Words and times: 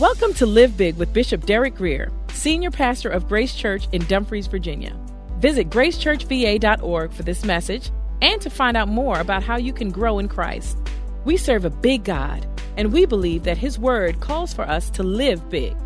Welcome 0.00 0.32
to 0.36 0.46
Live 0.46 0.78
Big 0.78 0.96
with 0.96 1.12
Bishop 1.12 1.44
Derek 1.44 1.74
Grier, 1.74 2.10
Senior 2.32 2.70
Pastor 2.70 3.10
of 3.10 3.28
Grace 3.28 3.54
Church 3.54 3.86
in 3.92 4.02
Dumfries, 4.06 4.46
Virginia. 4.46 4.96
Visit 5.40 5.68
gracechurchva.org 5.68 7.12
for 7.12 7.22
this 7.22 7.44
message 7.44 7.90
and 8.22 8.40
to 8.40 8.48
find 8.48 8.78
out 8.78 8.88
more 8.88 9.20
about 9.20 9.42
how 9.42 9.58
you 9.58 9.74
can 9.74 9.90
grow 9.90 10.18
in 10.18 10.26
Christ. 10.26 10.78
We 11.26 11.36
serve 11.36 11.66
a 11.66 11.70
big 11.70 12.04
God, 12.04 12.46
and 12.78 12.94
we 12.94 13.04
believe 13.04 13.42
that 13.42 13.58
His 13.58 13.78
Word 13.78 14.20
calls 14.20 14.54
for 14.54 14.62
us 14.62 14.88
to 14.92 15.02
live 15.02 15.50
big. 15.50 15.76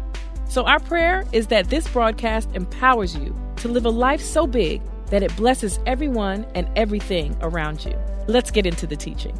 So, 0.49 0.63
our 0.63 0.79
prayer 0.79 1.25
is 1.33 1.49
that 1.49 1.69
this 1.69 1.89
broadcast 1.89 2.49
empowers 2.55 3.17
you 3.17 3.37
to 3.57 3.67
live 3.67 3.85
a 3.85 3.91
life 3.91 4.21
so 4.21 4.47
big 4.47 4.81
that 5.07 5.25
it 5.25 5.35
blesses 5.37 5.81
everyone 5.87 6.47
and 6.55 6.69
everything 6.77 7.37
around 7.41 7.85
you. 7.85 7.99
Let's 8.29 8.53
get 8.53 8.65
into 8.65 8.87
the 8.87 8.95
teaching. 8.95 9.37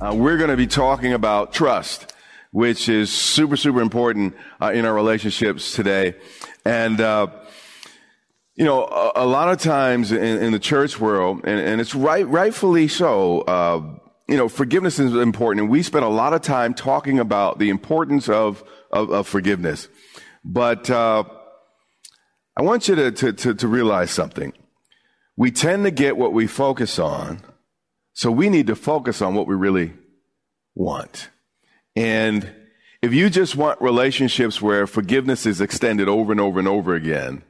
Uh, 0.00 0.14
we're 0.14 0.36
going 0.36 0.50
to 0.50 0.56
be 0.56 0.68
talking 0.68 1.14
about 1.14 1.52
trust, 1.52 2.11
which 2.52 2.88
is 2.88 3.10
super, 3.10 3.56
super 3.56 3.80
important 3.80 4.36
uh, 4.60 4.70
in 4.72 4.84
our 4.84 4.94
relationships 4.94 5.74
today. 5.74 6.14
And, 6.64 7.00
uh, 7.00 7.28
you 8.54 8.64
know, 8.64 8.84
a, 8.84 9.24
a, 9.24 9.26
lot 9.26 9.48
of 9.48 9.58
times 9.58 10.12
in, 10.12 10.22
in 10.42 10.52
the 10.52 10.58
church 10.58 11.00
world, 11.00 11.40
and, 11.44 11.58
and, 11.58 11.80
it's 11.80 11.94
right, 11.94 12.28
rightfully 12.28 12.88
so, 12.88 13.40
uh, 13.40 13.80
you 14.28 14.36
know, 14.36 14.50
forgiveness 14.50 14.98
is 14.98 15.14
important. 15.14 15.62
And 15.62 15.70
we 15.70 15.82
spend 15.82 16.04
a 16.04 16.08
lot 16.08 16.34
of 16.34 16.42
time 16.42 16.74
talking 16.74 17.18
about 17.18 17.58
the 17.58 17.70
importance 17.70 18.28
of, 18.28 18.62
of, 18.90 19.10
of 19.10 19.26
forgiveness. 19.26 19.88
But 20.44 20.90
uh, 20.90 21.24
I 22.54 22.62
want 22.62 22.86
you 22.86 22.94
to, 22.96 23.10
to, 23.12 23.32
to, 23.32 23.54
to 23.54 23.68
realize 23.68 24.10
something. 24.10 24.52
We 25.36 25.50
tend 25.50 25.84
to 25.84 25.90
get 25.90 26.18
what 26.18 26.34
we 26.34 26.46
focus 26.46 26.98
on, 26.98 27.40
so 28.12 28.30
we 28.30 28.50
need 28.50 28.66
to 28.66 28.76
focus 28.76 29.22
on 29.22 29.34
what 29.34 29.46
we 29.46 29.54
really 29.54 29.94
want. 30.74 31.30
And 31.96 32.50
if 33.02 33.12
you 33.12 33.30
just 33.30 33.56
want 33.56 33.80
relationships 33.80 34.62
where 34.62 34.86
forgiveness 34.86 35.46
is 35.46 35.60
extended 35.60 36.08
over 36.08 36.32
and 36.32 36.40
over 36.40 36.58
and 36.58 36.68
over 36.68 36.94
again, 36.94 37.42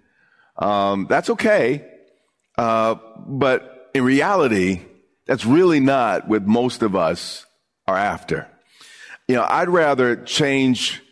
um, 0.56 1.06
that's 1.08 1.30
okay. 1.30 1.86
Uh, 2.56 2.96
but 3.26 3.90
in 3.94 4.04
reality, 4.04 4.82
that's 5.26 5.46
really 5.46 5.80
not 5.80 6.28
what 6.28 6.46
most 6.46 6.82
of 6.82 6.96
us 6.96 7.46
are 7.86 7.96
after. 7.96 8.48
You 9.28 9.36
know, 9.36 9.46
I'd 9.48 9.68
rather 9.68 10.16
change 10.16 11.02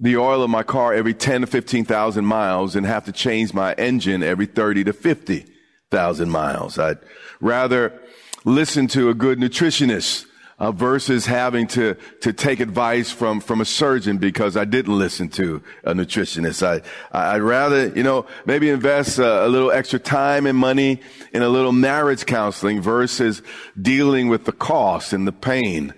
the 0.00 0.16
oil 0.16 0.42
of 0.42 0.50
my 0.50 0.62
car 0.62 0.92
every 0.92 1.14
10 1.14 1.42
to 1.42 1.46
15,000 1.46 2.24
miles 2.24 2.76
and 2.76 2.84
have 2.84 3.04
to 3.04 3.12
change 3.12 3.54
my 3.54 3.72
engine 3.74 4.22
every 4.22 4.46
30 4.46 4.84
to 4.84 4.92
50,000 4.92 6.30
miles. 6.30 6.78
I'd 6.78 6.98
rather 7.40 8.00
listen 8.44 8.86
to 8.88 9.08
a 9.08 9.14
good 9.14 9.38
nutritionist 9.38 10.26
uh, 10.58 10.72
versus 10.72 11.26
having 11.26 11.66
to 11.68 11.94
to 12.20 12.32
take 12.32 12.60
advice 12.60 13.10
from 13.10 13.40
from 13.40 13.60
a 13.60 13.64
surgeon 13.64 14.18
because 14.18 14.56
I 14.56 14.64
didn't 14.64 14.96
listen 14.96 15.28
to 15.30 15.62
a 15.84 15.94
nutritionist. 15.94 16.62
I 16.62 16.80
I'd 17.12 17.42
rather 17.42 17.88
you 17.88 18.02
know 18.02 18.26
maybe 18.46 18.70
invest 18.70 19.18
a, 19.18 19.46
a 19.46 19.48
little 19.48 19.70
extra 19.70 19.98
time 19.98 20.46
and 20.46 20.56
money 20.56 21.00
in 21.32 21.42
a 21.42 21.48
little 21.48 21.72
marriage 21.72 22.26
counseling 22.26 22.80
versus 22.80 23.42
dealing 23.80 24.28
with 24.28 24.44
the 24.44 24.52
cost 24.52 25.12
and 25.12 25.26
the 25.26 25.32
pain 25.32 25.94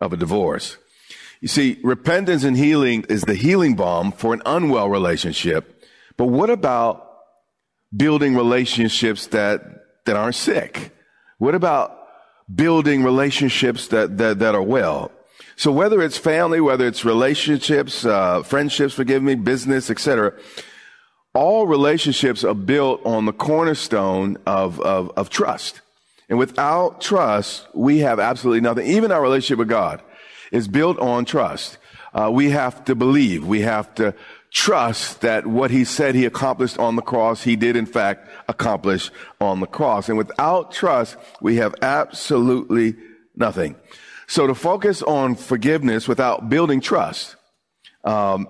of 0.00 0.12
a 0.12 0.16
divorce. 0.16 0.76
You 1.40 1.48
see, 1.48 1.78
repentance 1.84 2.42
and 2.42 2.56
healing 2.56 3.04
is 3.08 3.22
the 3.22 3.34
healing 3.34 3.76
balm 3.76 4.12
for 4.12 4.34
an 4.34 4.42
unwell 4.44 4.88
relationship. 4.88 5.84
But 6.16 6.26
what 6.26 6.50
about 6.50 7.08
building 7.96 8.34
relationships 8.34 9.28
that, 9.28 9.62
that 10.04 10.16
aren't 10.16 10.34
sick? 10.34 10.92
What 11.38 11.54
about 11.54 11.97
building 12.54 13.04
relationships 13.04 13.88
that, 13.88 14.18
that, 14.18 14.38
that 14.38 14.54
are 14.54 14.62
well? 14.62 15.10
So 15.56 15.72
whether 15.72 16.00
it's 16.02 16.16
family, 16.16 16.60
whether 16.60 16.86
it's 16.86 17.04
relationships, 17.04 18.04
uh, 18.04 18.42
friendships, 18.44 18.94
forgive 18.94 19.22
me, 19.22 19.34
business, 19.34 19.90
etc., 19.90 20.32
all 21.34 21.66
relationships 21.66 22.44
are 22.44 22.54
built 22.54 23.04
on 23.04 23.26
the 23.26 23.32
cornerstone 23.32 24.38
of, 24.46 24.80
of, 24.80 25.10
of 25.16 25.30
trust. 25.30 25.80
And 26.28 26.38
without 26.38 27.00
trust, 27.00 27.66
we 27.74 27.98
have 27.98 28.20
absolutely 28.20 28.60
nothing. 28.60 28.86
Even 28.86 29.10
our 29.10 29.22
relationship 29.22 29.58
with 29.58 29.68
God 29.68 30.02
is 30.52 30.68
built 30.68 30.98
on 30.98 31.24
trust. 31.24 31.78
Uh, 32.12 32.30
we 32.32 32.50
have 32.50 32.84
to 32.84 32.94
believe. 32.94 33.46
We 33.46 33.62
have 33.62 33.94
to 33.96 34.14
trust 34.50 35.20
that 35.20 35.46
what 35.46 35.70
he 35.70 35.84
said 35.84 36.14
he 36.14 36.24
accomplished 36.24 36.78
on 36.78 36.96
the 36.96 37.02
cross, 37.02 37.42
he 37.42 37.56
did 37.56 37.76
in 37.76 37.86
fact 37.86 38.28
accomplish 38.48 39.10
on 39.40 39.60
the 39.60 39.66
cross. 39.66 40.08
And 40.08 40.16
without 40.16 40.72
trust, 40.72 41.16
we 41.40 41.56
have 41.56 41.74
absolutely 41.82 42.96
nothing. 43.36 43.76
So 44.26 44.46
to 44.46 44.54
focus 44.54 45.02
on 45.02 45.34
forgiveness 45.34 46.08
without 46.08 46.48
building 46.48 46.80
trust, 46.80 47.36
um, 48.04 48.48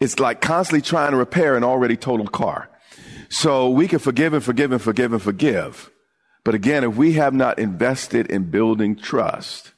it's 0.00 0.18
like 0.18 0.40
constantly 0.40 0.82
trying 0.82 1.12
to 1.12 1.16
repair 1.16 1.56
an 1.56 1.64
already 1.64 1.96
totaled 1.96 2.32
car. 2.32 2.68
So 3.28 3.70
we 3.70 3.88
can 3.88 3.98
forgive 3.98 4.34
and 4.34 4.42
forgive 4.42 4.72
and 4.72 4.80
forgive 4.80 5.12
and 5.12 5.22
forgive. 5.22 5.90
But 6.44 6.54
again, 6.54 6.84
if 6.84 6.94
we 6.96 7.14
have 7.14 7.34
not 7.34 7.58
invested 7.58 8.30
in 8.30 8.50
building 8.50 8.94
trust, 8.94 9.72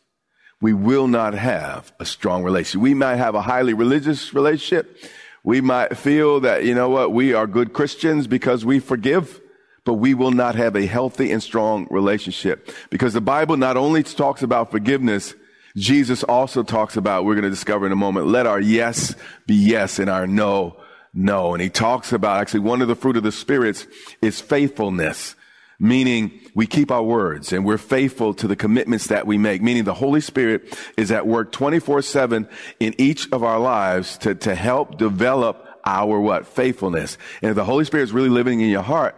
we 0.60 0.72
will 0.72 1.06
not 1.06 1.34
have 1.34 1.92
a 2.00 2.04
strong 2.04 2.42
relationship. 2.42 2.82
We 2.82 2.94
might 2.94 3.16
have 3.16 3.34
a 3.34 3.42
highly 3.42 3.74
religious 3.74 4.34
relationship. 4.34 4.98
We 5.44 5.60
might 5.60 5.96
feel 5.96 6.40
that, 6.40 6.64
you 6.64 6.74
know 6.74 6.88
what, 6.88 7.12
we 7.12 7.32
are 7.32 7.46
good 7.46 7.72
Christians 7.72 8.26
because 8.26 8.64
we 8.64 8.80
forgive, 8.80 9.40
but 9.84 9.94
we 9.94 10.14
will 10.14 10.32
not 10.32 10.56
have 10.56 10.74
a 10.74 10.86
healthy 10.86 11.30
and 11.30 11.42
strong 11.42 11.86
relationship. 11.90 12.74
Because 12.90 13.14
the 13.14 13.20
Bible 13.20 13.56
not 13.56 13.76
only 13.76 14.02
talks 14.02 14.42
about 14.42 14.70
forgiveness, 14.70 15.34
Jesus 15.76 16.24
also 16.24 16.64
talks 16.64 16.96
about, 16.96 17.24
we're 17.24 17.34
going 17.34 17.44
to 17.44 17.50
discover 17.50 17.86
in 17.86 17.92
a 17.92 17.96
moment, 17.96 18.26
let 18.26 18.46
our 18.46 18.60
yes 18.60 19.14
be 19.46 19.54
yes 19.54 20.00
and 20.00 20.10
our 20.10 20.26
no, 20.26 20.76
no. 21.14 21.54
And 21.54 21.62
he 21.62 21.70
talks 21.70 22.12
about 22.12 22.40
actually 22.40 22.60
one 22.60 22.82
of 22.82 22.88
the 22.88 22.96
fruit 22.96 23.16
of 23.16 23.22
the 23.22 23.32
spirits 23.32 23.86
is 24.20 24.40
faithfulness 24.40 25.36
meaning 25.80 26.40
we 26.54 26.66
keep 26.66 26.90
our 26.90 27.02
words 27.02 27.52
and 27.52 27.64
we're 27.64 27.78
faithful 27.78 28.34
to 28.34 28.48
the 28.48 28.56
commitments 28.56 29.06
that 29.08 29.26
we 29.26 29.38
make, 29.38 29.62
meaning 29.62 29.84
the 29.84 29.94
Holy 29.94 30.20
Spirit 30.20 30.76
is 30.96 31.10
at 31.10 31.26
work 31.26 31.52
24 31.52 32.02
7 32.02 32.48
in 32.80 32.94
each 32.98 33.30
of 33.32 33.42
our 33.42 33.60
lives 33.60 34.18
to, 34.18 34.34
to 34.34 34.54
help 34.54 34.98
develop 34.98 35.64
our 35.84 36.20
what? 36.20 36.46
Faithfulness. 36.46 37.16
And 37.40 37.50
if 37.50 37.56
the 37.56 37.64
Holy 37.64 37.84
Spirit 37.84 38.04
is 38.04 38.12
really 38.12 38.28
living 38.28 38.60
in 38.60 38.68
your 38.68 38.82
heart, 38.82 39.16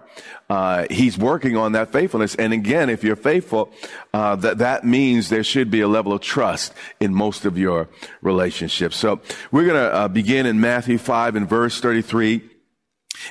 uh, 0.49 0.87
He's 0.91 1.19
working 1.19 1.57
on 1.57 1.73
that 1.73 1.91
faithfulness. 1.91 2.35
And 2.35 2.53
again, 2.53 2.91
if 2.91 3.03
you're 3.03 3.17
faithful, 3.17 3.73
uh, 4.13 4.37
that, 4.37 4.59
that 4.59 4.85
means 4.85 5.31
there 5.31 5.45
should 5.45 5.71
be 5.71 5.81
a 5.81 5.89
level 5.89 6.13
of 6.13 6.21
trust 6.21 6.73
in 7.01 7.15
most 7.15 7.45
of 7.45 7.59
your 7.59 7.89
relationships. 8.23 8.97
So 8.97 9.21
we're 9.51 9.67
going 9.67 9.83
to 9.83 9.93
uh, 9.93 10.09
begin 10.09 10.47
in 10.47 10.61
Matthew 10.61 10.99
5 10.99 11.37
and 11.37 11.49
verse 11.49 11.81
33. 11.81 12.50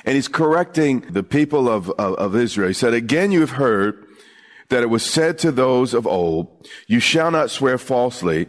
And 0.04 0.14
he's 0.14 0.28
correcting 0.28 1.00
the 1.00 1.22
people 1.22 1.68
of, 1.68 1.90
of, 1.90 2.14
of, 2.14 2.36
Israel. 2.36 2.68
He 2.68 2.74
said, 2.74 2.94
again, 2.94 3.32
you 3.32 3.40
have 3.40 3.50
heard 3.50 4.06
that 4.68 4.82
it 4.82 4.90
was 4.90 5.04
said 5.04 5.38
to 5.38 5.50
those 5.50 5.94
of 5.94 6.06
old, 6.06 6.68
you 6.86 7.00
shall 7.00 7.30
not 7.30 7.50
swear 7.50 7.76
falsely, 7.76 8.48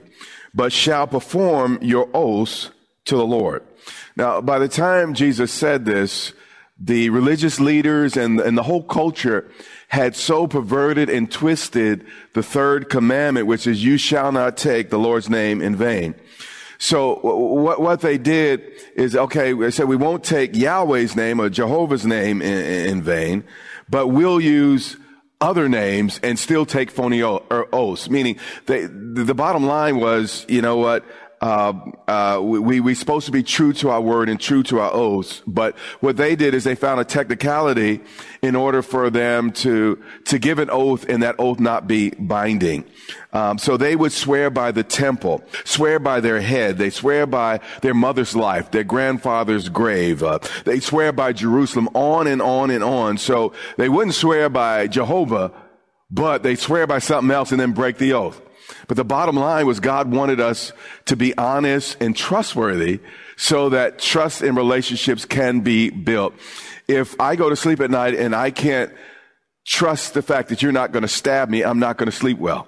but 0.53 0.71
shall 0.71 1.07
perform 1.07 1.79
your 1.81 2.09
oaths 2.13 2.69
to 3.05 3.15
the 3.15 3.25
Lord. 3.25 3.63
Now, 4.15 4.41
by 4.41 4.59
the 4.59 4.67
time 4.67 5.13
Jesus 5.13 5.51
said 5.51 5.85
this, 5.85 6.33
the 6.79 7.09
religious 7.09 7.59
leaders 7.59 8.17
and, 8.17 8.39
and 8.39 8.57
the 8.57 8.63
whole 8.63 8.83
culture 8.83 9.49
had 9.87 10.15
so 10.15 10.47
perverted 10.47 11.09
and 11.09 11.31
twisted 11.31 12.05
the 12.33 12.41
third 12.41 12.89
commandment, 12.89 13.45
which 13.45 13.67
is 13.67 13.83
you 13.83 13.97
shall 13.97 14.31
not 14.31 14.57
take 14.57 14.89
the 14.89 14.97
Lord's 14.97 15.29
name 15.29 15.61
in 15.61 15.75
vain. 15.75 16.15
So 16.81 17.19
what, 17.19 17.79
what 17.79 18.01
they 18.01 18.17
did 18.17 18.63
is, 18.95 19.15
okay, 19.15 19.53
they 19.53 19.69
said 19.69 19.87
we 19.87 19.95
won't 19.95 20.23
take 20.23 20.55
Yahweh's 20.55 21.15
name 21.15 21.39
or 21.39 21.47
Jehovah's 21.47 22.07
name 22.07 22.41
in, 22.41 22.89
in 22.89 23.03
vain, 23.03 23.43
but 23.87 24.07
we'll 24.07 24.41
use 24.41 24.97
other 25.39 25.69
names 25.69 26.19
and 26.23 26.39
still 26.39 26.65
take 26.65 26.89
phony 26.89 27.21
oaths. 27.21 28.09
Meaning, 28.09 28.39
they, 28.65 28.87
the 28.87 29.35
bottom 29.35 29.63
line 29.67 29.99
was, 29.99 30.43
you 30.49 30.63
know 30.63 30.77
what? 30.77 31.05
Uh, 31.41 31.73
uh, 32.07 32.39
we, 32.39 32.79
we 32.79 32.93
supposed 32.93 33.25
to 33.25 33.31
be 33.31 33.41
true 33.41 33.73
to 33.73 33.89
our 33.89 33.99
word 33.99 34.29
and 34.29 34.39
true 34.39 34.61
to 34.61 34.79
our 34.79 34.93
oaths. 34.93 35.41
But 35.47 35.75
what 35.99 36.15
they 36.15 36.35
did 36.35 36.53
is 36.53 36.63
they 36.63 36.75
found 36.75 36.99
a 36.99 37.05
technicality 37.05 38.01
in 38.43 38.55
order 38.55 38.83
for 38.83 39.09
them 39.09 39.51
to, 39.53 40.01
to 40.25 40.38
give 40.38 40.59
an 40.59 40.69
oath 40.69 41.03
and 41.09 41.23
that 41.23 41.35
oath 41.39 41.59
not 41.59 41.88
be 41.88 42.11
binding. 42.11 42.85
Um, 43.33 43.57
so 43.57 43.75
they 43.75 43.95
would 43.95 44.11
swear 44.11 44.51
by 44.51 44.71
the 44.71 44.83
temple, 44.83 45.43
swear 45.63 45.97
by 45.97 46.19
their 46.19 46.41
head. 46.41 46.77
They 46.77 46.91
swear 46.91 47.25
by 47.25 47.59
their 47.81 47.95
mother's 47.95 48.35
life, 48.35 48.69
their 48.69 48.83
grandfather's 48.83 49.67
grave. 49.67 50.21
Uh, 50.21 50.39
they 50.65 50.79
swear 50.79 51.11
by 51.11 51.33
Jerusalem 51.33 51.89
on 51.95 52.27
and 52.27 52.41
on 52.41 52.69
and 52.69 52.83
on. 52.83 53.17
So 53.17 53.53
they 53.77 53.89
wouldn't 53.89 54.15
swear 54.15 54.47
by 54.47 54.85
Jehovah, 54.85 55.51
but 56.11 56.43
they 56.43 56.53
swear 56.53 56.85
by 56.85 56.99
something 56.99 57.31
else 57.31 57.51
and 57.51 57.59
then 57.59 57.71
break 57.71 57.97
the 57.97 58.13
oath. 58.13 58.39
But 58.91 58.97
the 58.97 59.05
bottom 59.05 59.38
line 59.38 59.67
was 59.67 59.79
God 59.79 60.11
wanted 60.11 60.41
us 60.41 60.73
to 61.05 61.15
be 61.15 61.33
honest 61.38 61.95
and 62.01 62.13
trustworthy 62.13 62.99
so 63.38 63.69
that 63.69 63.99
trust 63.99 64.41
in 64.41 64.53
relationships 64.53 65.23
can 65.23 65.61
be 65.61 65.89
built. 65.89 66.33
If 66.89 67.17
I 67.17 67.38
go 67.38 67.49
to 67.49 67.55
sleep 67.55 67.79
at 67.79 67.89
night 67.89 68.15
and 68.15 68.35
I 68.35 68.51
can't 68.51 68.91
trust 69.65 70.13
the 70.13 70.21
fact 70.21 70.49
that 70.49 70.61
you're 70.61 70.73
not 70.73 70.91
going 70.91 71.03
to 71.03 71.07
stab 71.07 71.47
me, 71.47 71.63
I'm 71.63 71.79
not 71.79 71.95
going 71.95 72.11
to 72.11 72.11
sleep 72.11 72.38
well. 72.38 72.67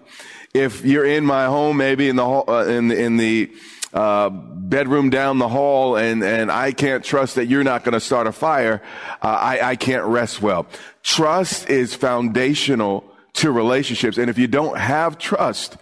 If 0.54 0.86
you're 0.86 1.04
in 1.04 1.26
my 1.26 1.48
home, 1.48 1.76
maybe 1.76 2.08
in 2.08 2.16
the 2.16 2.26
uh, 2.26 2.68
in 2.70 2.88
the, 2.88 3.04
in 3.04 3.18
the 3.18 3.52
uh, 3.94 4.30
bedroom 4.30 5.10
down 5.10 5.40
the 5.40 5.50
hall, 5.50 5.98
and 5.98 6.24
and 6.24 6.50
I 6.50 6.72
can't 6.72 7.04
trust 7.04 7.36
that 7.36 7.48
you're 7.48 7.66
not 7.66 7.84
going 7.84 7.96
to 7.96 8.00
start 8.00 8.28
a 8.28 8.32
fire, 8.32 8.82
uh, 9.22 9.28
I 9.28 9.72
I 9.72 9.76
can't 9.76 10.06
rest 10.06 10.42
well. 10.42 10.68
Trust 11.02 11.70
is 11.70 11.94
foundational 11.94 13.04
to 13.34 13.52
relationships, 13.52 14.18
and 14.18 14.30
if 14.30 14.38
you 14.38 14.48
don't 14.48 14.78
have 14.78 15.18
trust, 15.18 15.76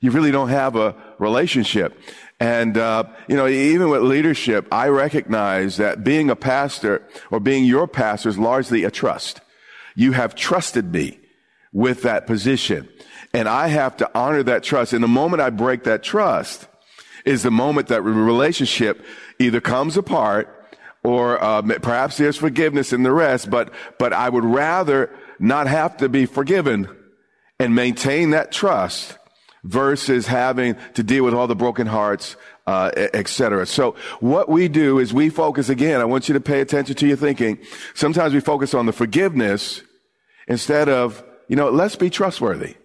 you 0.00 0.10
really 0.10 0.30
don't 0.30 0.48
have 0.48 0.76
a 0.76 0.94
relationship. 1.18 1.98
And, 2.40 2.78
uh, 2.78 3.04
you 3.26 3.36
know, 3.36 3.48
even 3.48 3.88
with 3.88 4.02
leadership, 4.02 4.68
I 4.70 4.88
recognize 4.88 5.76
that 5.78 6.04
being 6.04 6.30
a 6.30 6.36
pastor 6.36 7.06
or 7.30 7.40
being 7.40 7.64
your 7.64 7.88
pastor 7.88 8.28
is 8.28 8.38
largely 8.38 8.84
a 8.84 8.90
trust. 8.90 9.40
You 9.96 10.12
have 10.12 10.36
trusted 10.36 10.92
me 10.92 11.18
with 11.72 12.02
that 12.02 12.26
position. 12.26 12.88
And 13.34 13.48
I 13.48 13.68
have 13.68 13.96
to 13.98 14.10
honor 14.14 14.42
that 14.44 14.62
trust. 14.62 14.92
And 14.92 15.02
the 15.02 15.08
moment 15.08 15.42
I 15.42 15.50
break 15.50 15.84
that 15.84 16.02
trust 16.02 16.68
is 17.24 17.42
the 17.42 17.50
moment 17.50 17.88
that 17.88 18.02
relationship 18.02 19.04
either 19.40 19.60
comes 19.60 19.96
apart 19.96 20.54
or 21.02 21.42
uh, 21.42 21.62
perhaps 21.80 22.16
there's 22.16 22.36
forgiveness 22.36 22.92
in 22.92 23.02
the 23.02 23.12
rest, 23.12 23.50
but, 23.50 23.72
but 23.98 24.12
I 24.12 24.28
would 24.28 24.44
rather 24.44 25.10
not 25.38 25.66
have 25.66 25.96
to 25.98 26.08
be 26.08 26.26
forgiven 26.26 26.88
and 27.58 27.74
maintain 27.74 28.30
that 28.30 28.52
trust 28.52 29.17
versus 29.68 30.26
having 30.26 30.76
to 30.94 31.02
deal 31.02 31.24
with 31.24 31.34
all 31.34 31.46
the 31.46 31.54
broken 31.54 31.86
hearts, 31.86 32.36
uh, 32.66 32.90
etc. 33.12 33.66
So 33.66 33.96
what 34.20 34.48
we 34.48 34.66
do 34.66 34.98
is 34.98 35.12
we 35.12 35.28
focus 35.28 35.68
again. 35.68 36.00
I 36.00 36.04
want 36.04 36.28
you 36.28 36.32
to 36.32 36.40
pay 36.40 36.60
attention 36.60 36.96
to 36.96 37.06
your 37.06 37.18
thinking. 37.18 37.58
Sometimes 37.94 38.32
we 38.32 38.40
focus 38.40 38.72
on 38.72 38.86
the 38.86 38.92
forgiveness 38.92 39.82
instead 40.46 40.88
of, 40.88 41.22
you 41.48 41.56
know, 41.56 41.68
let's 41.68 41.96
be 41.96 42.08
trustworthy. 42.08 42.76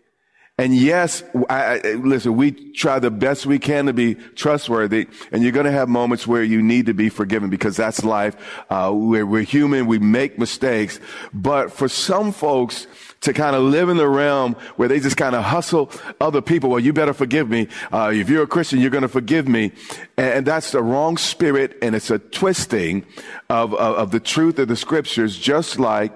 And 0.57 0.75
yes, 0.75 1.23
I, 1.49 1.79
I, 1.83 1.93
listen, 1.93 2.35
we 2.35 2.51
try 2.73 2.99
the 2.99 3.09
best 3.09 3.47
we 3.47 3.57
can 3.57 3.87
to 3.87 3.93
be 3.93 4.13
trustworthy, 4.13 5.07
and 5.31 5.41
you're 5.41 5.51
going 5.51 5.65
to 5.65 5.71
have 5.71 5.89
moments 5.89 6.27
where 6.27 6.43
you 6.43 6.61
need 6.61 6.85
to 6.85 6.93
be 6.93 7.09
forgiven 7.09 7.49
because 7.49 7.75
that's 7.75 8.03
life. 8.03 8.35
Uh, 8.69 8.91
we're, 8.93 9.25
we're 9.25 9.41
human, 9.41 9.87
we 9.87 9.97
make 9.97 10.37
mistakes. 10.37 10.99
But 11.33 11.71
for 11.71 11.89
some 11.89 12.31
folks, 12.31 12.85
to 13.23 13.33
kind 13.33 13.55
of 13.55 13.63
live 13.63 13.89
in 13.89 13.97
the 13.97 14.07
realm 14.07 14.53
where 14.75 14.87
they 14.87 14.99
just 14.99 15.17
kind 15.17 15.33
of 15.35 15.43
hustle 15.43 15.89
other 16.21 16.41
people. 16.41 16.69
Well, 16.69 16.79
you 16.79 16.93
better 16.93 17.13
forgive 17.13 17.49
me. 17.49 17.67
Uh, 17.91 18.11
if 18.13 18.29
you're 18.29 18.43
a 18.43 18.47
Christian, 18.47 18.79
you're 18.79 18.89
going 18.89 19.03
to 19.03 19.07
forgive 19.07 19.47
me. 19.47 19.71
And, 20.17 20.45
that's 20.45 20.71
the 20.71 20.83
wrong 20.83 21.17
spirit. 21.17 21.77
And 21.81 21.95
it's 21.95 22.11
a 22.11 22.19
twisting 22.19 23.05
of, 23.49 23.73
of, 23.73 23.95
of 23.95 24.11
the 24.11 24.19
truth 24.19 24.59
of 24.59 24.67
the 24.67 24.75
scriptures, 24.75 25.39
just 25.39 25.79
like, 25.79 26.11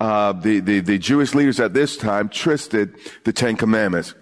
uh, 0.00 0.32
the, 0.32 0.60
the, 0.60 0.80
the 0.80 0.98
Jewish 0.98 1.34
leaders 1.34 1.60
at 1.60 1.74
this 1.74 1.96
time 1.96 2.28
twisted 2.28 2.96
the 3.24 3.32
Ten 3.32 3.56
Commandments. 3.56 4.14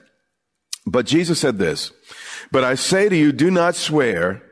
But 0.86 1.06
Jesus 1.06 1.40
said 1.40 1.58
this, 1.58 1.92
but 2.50 2.64
I 2.64 2.74
say 2.74 3.08
to 3.08 3.16
you, 3.16 3.32
do 3.32 3.50
not 3.50 3.76
swear 3.76 4.42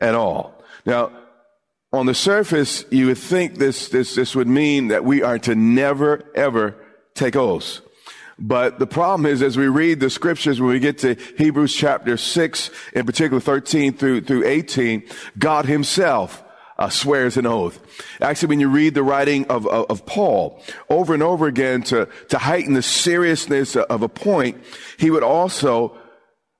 at 0.00 0.14
all. 0.14 0.62
Now, 0.84 1.10
on 1.92 2.06
the 2.06 2.14
surface, 2.14 2.84
you 2.90 3.06
would 3.06 3.18
think 3.18 3.56
this, 3.56 3.88
this, 3.88 4.14
this 4.14 4.34
would 4.34 4.48
mean 4.48 4.88
that 4.88 5.04
we 5.04 5.22
are 5.22 5.38
to 5.40 5.54
never, 5.54 6.22
ever 6.34 6.76
take 7.16 7.36
oaths. 7.36 7.80
But 8.38 8.78
the 8.78 8.86
problem 8.86 9.24
is, 9.24 9.42
as 9.42 9.56
we 9.56 9.66
read 9.68 10.00
the 10.00 10.10
scriptures, 10.10 10.60
when 10.60 10.70
we 10.70 10.78
get 10.78 10.98
to 10.98 11.16
Hebrews 11.38 11.74
chapter 11.74 12.16
6, 12.16 12.70
in 12.92 13.06
particular 13.06 13.40
13 13.40 13.94
through, 13.94 14.22
through 14.22 14.46
18, 14.46 15.04
God 15.38 15.64
himself 15.64 16.44
uh, 16.78 16.90
swears 16.90 17.38
an 17.38 17.46
oath. 17.46 17.80
Actually, 18.20 18.48
when 18.48 18.60
you 18.60 18.68
read 18.68 18.94
the 18.94 19.02
writing 19.02 19.46
of, 19.46 19.66
of, 19.66 19.86
of, 19.88 20.04
Paul 20.04 20.62
over 20.90 21.14
and 21.14 21.22
over 21.22 21.46
again 21.46 21.82
to, 21.84 22.06
to 22.28 22.36
heighten 22.36 22.74
the 22.74 22.82
seriousness 22.82 23.76
of 23.76 24.02
a 24.02 24.08
point, 24.08 24.62
he 24.98 25.10
would 25.10 25.22
also 25.22 25.96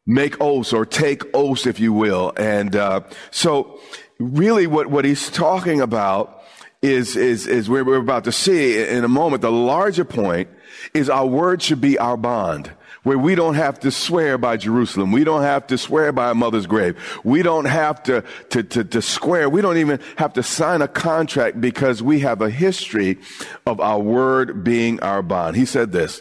make 0.07 0.41
oaths 0.41 0.73
or 0.73 0.87
take 0.87 1.23
oaths, 1.35 1.67
if 1.67 1.79
you 1.79 1.93
will. 1.93 2.33
And 2.39 2.75
uh, 2.75 3.03
so 3.31 3.79
really 4.19 4.67
what, 4.67 4.87
what 4.87 5.05
he's 5.05 5.29
talking 5.29 5.83
about 5.83 6.36
is, 6.83 7.17
is, 7.17 7.47
is 7.47 7.69
where 7.69 7.85
we're 7.85 7.97
about 7.97 8.25
to 8.25 8.33
see 8.33 8.83
in 8.83 9.05
a 9.05 9.09
moment. 9.09 9.43
The 9.43 9.51
larger 9.51 10.05
point 10.05 10.49
is 10.95 11.11
our 11.11 11.27
word 11.27 11.63
should 11.63 11.81
be 11.81 11.99
our 11.99 12.17
bond 12.17 12.73
where 13.07 13.17
we 13.17 13.37
don't 13.37 13.55
have 13.55 13.79
to 13.79 13.89
swear 13.93 14.37
by 14.37 14.57
Jerusalem. 14.57 15.13
We 15.13 15.23
don't 15.23 15.43
have 15.43 15.69
to 15.69 15.79
swear 15.79 16.11
by 16.11 16.33
a 16.33 16.35
mother's 16.35 16.67
grave. 16.67 16.97
We 17.23 17.41
don't 17.41 17.67
have 17.67 18.03
to, 18.03 18.25
to, 18.51 18.65
to, 18.65 18.83
to, 18.83 19.01
swear. 19.01 19.49
We 19.49 19.63
don't 19.63 19.77
even 19.77 20.01
have 20.17 20.33
to 20.33 20.43
sign 20.43 20.83
a 20.83 20.89
contract 20.89 21.61
because 21.61 22.03
we 22.03 22.19
have 22.21 22.43
a 22.43 22.51
history 22.51 23.19
of 23.65 23.81
our 23.81 24.01
word 24.01 24.65
being 24.65 25.01
our 25.05 25.23
bond. 25.23 25.55
He 25.55 25.67
said 25.67 25.93
this. 25.93 26.21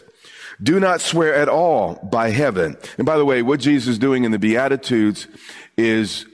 Do 0.62 0.78
not 0.78 1.00
swear 1.00 1.34
at 1.34 1.48
all 1.48 1.96
by 2.04 2.30
heaven. 2.30 2.76
And 2.98 3.04
by 3.04 3.18
the 3.18 3.24
way, 3.24 3.42
what 3.42 3.58
Jesus 3.58 3.88
is 3.88 3.98
doing 3.98 4.22
in 4.22 4.30
the 4.30 4.38
Beatitudes 4.38 5.26
is 5.76 6.24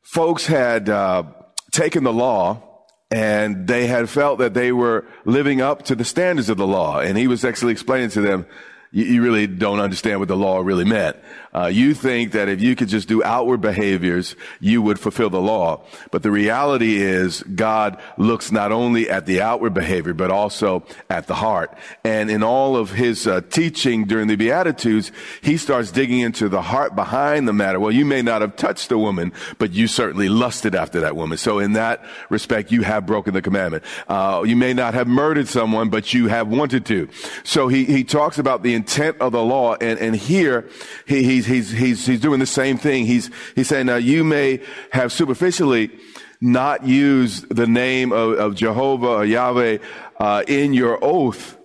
folks 0.00 0.46
had 0.46 0.88
uh, 0.88 1.24
taken 1.72 2.04
the 2.04 2.12
law 2.12 2.65
and 3.10 3.66
they 3.66 3.86
had 3.86 4.08
felt 4.10 4.38
that 4.38 4.54
they 4.54 4.72
were 4.72 5.06
living 5.24 5.60
up 5.60 5.84
to 5.84 5.94
the 5.94 6.04
standards 6.04 6.48
of 6.48 6.56
the 6.56 6.66
law. 6.66 6.98
And 6.98 7.16
he 7.16 7.28
was 7.28 7.44
actually 7.44 7.72
explaining 7.72 8.10
to 8.10 8.20
them, 8.20 8.46
you, 8.90 9.22
really 9.22 9.46
don't 9.46 9.80
understand 9.80 10.20
what 10.20 10.28
the 10.28 10.36
law 10.36 10.60
really 10.60 10.84
meant. 10.84 11.16
Uh, 11.56 11.66
you 11.68 11.94
think 11.94 12.32
that 12.32 12.50
if 12.50 12.60
you 12.60 12.76
could 12.76 12.88
just 12.88 13.08
do 13.08 13.24
outward 13.24 13.62
behaviors, 13.62 14.36
you 14.60 14.82
would 14.82 15.00
fulfill 15.00 15.30
the 15.30 15.40
law. 15.40 15.82
But 16.10 16.22
the 16.22 16.30
reality 16.30 16.96
is 16.96 17.42
God 17.44 17.98
looks 18.18 18.52
not 18.52 18.72
only 18.72 19.08
at 19.08 19.24
the 19.24 19.40
outward 19.40 19.72
behavior, 19.72 20.12
but 20.12 20.30
also 20.30 20.84
at 21.08 21.26
the 21.28 21.34
heart. 21.34 21.76
And 22.04 22.30
in 22.30 22.42
all 22.42 22.76
of 22.76 22.90
his 22.90 23.26
uh, 23.26 23.40
teaching 23.48 24.04
during 24.04 24.28
the 24.28 24.36
Beatitudes, 24.36 25.12
he 25.40 25.56
starts 25.56 25.90
digging 25.90 26.20
into 26.20 26.50
the 26.50 26.60
heart 26.60 26.94
behind 26.94 27.48
the 27.48 27.54
matter. 27.54 27.80
Well, 27.80 27.92
you 27.92 28.04
may 28.04 28.20
not 28.20 28.42
have 28.42 28.56
touched 28.56 28.92
a 28.92 28.98
woman, 28.98 29.32
but 29.58 29.72
you 29.72 29.86
certainly 29.86 30.28
lusted 30.28 30.74
after 30.74 31.00
that 31.00 31.16
woman. 31.16 31.38
So 31.38 31.58
in 31.58 31.72
that 31.72 32.04
respect, 32.28 32.70
you 32.70 32.82
have 32.82 33.06
broken 33.06 33.32
the 33.32 33.40
commandment. 33.40 33.82
Uh, 34.08 34.44
you 34.46 34.56
may 34.56 34.74
not 34.74 34.92
have 34.92 35.08
murdered 35.08 35.48
someone, 35.48 35.88
but 35.88 36.12
you 36.12 36.28
have 36.28 36.48
wanted 36.48 36.84
to. 36.86 37.08
So 37.44 37.68
he, 37.68 37.86
he 37.86 38.04
talks 38.04 38.38
about 38.38 38.62
the 38.62 38.74
intent 38.74 39.16
of 39.20 39.32
the 39.32 39.42
law. 39.42 39.76
And, 39.80 39.98
and 39.98 40.14
here 40.14 40.68
he, 41.06 41.22
he's 41.22 41.45
he's, 41.46 41.70
he's, 41.70 42.04
he's 42.06 42.20
doing 42.20 42.40
the 42.40 42.46
same 42.46 42.76
thing. 42.76 43.06
He's, 43.06 43.30
he's 43.54 43.68
saying, 43.68 43.86
now 43.86 43.96
you 43.96 44.24
may 44.24 44.60
have 44.90 45.12
superficially 45.12 45.90
not 46.40 46.86
used 46.86 47.48
the 47.54 47.66
name 47.66 48.12
of, 48.12 48.38
of 48.38 48.54
Jehovah 48.54 49.06
or 49.06 49.24
Yahweh, 49.24 49.78
uh, 50.18 50.42
in 50.46 50.74
your 50.74 50.98
oath, 51.02 51.58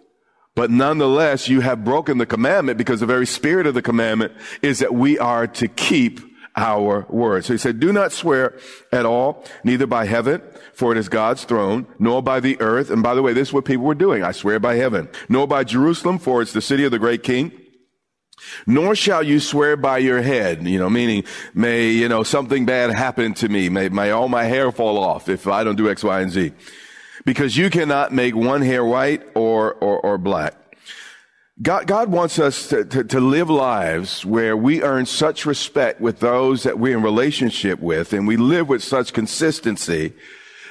but 0.56 0.70
nonetheless, 0.70 1.48
you 1.48 1.62
have 1.62 1.84
broken 1.84 2.18
the 2.18 2.26
commandment 2.26 2.78
because 2.78 3.00
the 3.00 3.06
very 3.06 3.26
spirit 3.26 3.68
of 3.68 3.74
the 3.74 3.82
commandment 3.82 4.34
is 4.62 4.80
that 4.80 4.94
we 4.94 5.18
are 5.18 5.48
to 5.48 5.68
keep 5.68 6.20
our 6.58 7.06
word. 7.10 7.46
So 7.46 7.54
he 7.54 7.58
said, 7.58 7.80
do 7.80 7.94
not 7.94 8.12
swear 8.12 8.58
at 8.92 9.06
all, 9.06 9.46
neither 9.64 9.88
by 9.88 10.06
heaven, 10.06 10.42
for 10.74 10.92
it 10.92 10.98
is 10.98 11.08
God's 11.08 11.46
throne, 11.46 11.88
nor 11.98 12.22
by 12.22 12.42
the 12.42 12.60
earth. 12.60 12.90
And 12.90 13.02
by 13.02 13.16
the 13.16 13.22
way, 13.22 13.32
this 13.32 13.50
is 13.50 13.54
what 13.54 13.64
people 13.64 13.86
were 13.86 13.96
doing. 13.96 14.24
I 14.24 14.34
swear 14.34 14.60
by 14.60 14.76
heaven, 14.76 15.08
nor 15.30 15.48
by 15.48 15.64
Jerusalem, 15.64 16.20
for 16.20 16.42
it's 16.42 16.52
the 16.52 16.62
city 16.62 16.84
of 16.84 16.92
the 16.92 17.00
great 17.00 17.24
king 17.24 17.54
nor 18.66 18.96
shall 18.96 19.24
you 19.24 19.40
swear 19.40 19.78
by 19.78 19.98
your 19.98 20.22
head, 20.22 20.68
you 20.68 20.80
know, 20.80 20.90
meaning 20.90 21.24
may, 21.54 21.90
you 21.90 22.08
know, 22.08 22.24
something 22.24 22.66
bad 22.66 22.92
happen 22.92 23.34
to 23.36 23.50
me. 23.50 23.70
May, 23.70 23.90
may 23.90 24.12
all 24.12 24.28
my 24.28 24.44
hair 24.44 24.72
fall 24.72 24.98
off 24.98 25.30
if 25.30 25.48
I 25.48 25.64
don't 25.64 25.76
do 25.76 25.90
X, 25.90 26.04
Y, 26.04 26.22
and 26.22 26.32
Z. 26.32 26.52
because 27.26 27.58
you 27.58 27.70
cannot 27.70 28.12
make 28.12 28.36
one 28.36 28.62
hair 28.62 28.84
white 28.84 29.24
or, 29.36 29.74
or, 29.76 30.00
or 30.00 30.18
black. 30.18 30.56
God, 31.62 31.86
God 31.86 32.10
wants 32.10 32.40
us 32.40 32.70
to, 32.70 32.86
to, 32.86 33.04
to, 33.04 33.20
live 33.20 33.50
lives 33.50 34.26
where 34.26 34.58
we 34.58 34.82
earn 34.82 35.06
such 35.06 35.46
respect 35.46 36.02
with 36.02 36.20
those 36.20 36.64
that 36.64 36.80
we're 36.80 36.98
in 36.98 37.04
relationship 37.04 37.80
with 37.80 38.14
and 38.14 38.28
we 38.28 38.36
live 38.36 38.68
with 38.68 38.84
such 38.84 39.14
consistency 39.14 40.14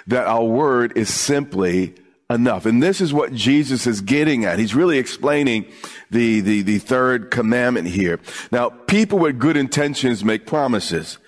that 0.08 0.26
our 0.26 0.42
word 0.42 0.92
is 0.96 1.12
simply 1.12 1.94
enough. 2.30 2.64
And 2.64 2.82
this 2.82 3.00
is 3.00 3.12
what 3.12 3.34
Jesus 3.34 3.86
is 3.86 4.00
getting 4.00 4.44
at. 4.44 4.58
He's 4.58 4.74
really 4.74 4.98
explaining 4.98 5.66
the, 6.10 6.40
the, 6.40 6.62
the 6.62 6.78
third 6.78 7.30
commandment 7.30 7.88
here. 7.88 8.20
Now, 8.52 8.70
people 8.70 9.18
with 9.18 9.38
good 9.38 9.56
intentions 9.56 10.24
make 10.24 10.46
promises, 10.46 11.18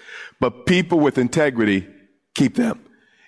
but 0.40 0.64
people 0.64 1.00
with 1.00 1.18
integrity 1.18 1.88
keep 2.34 2.54
them. 2.54 2.84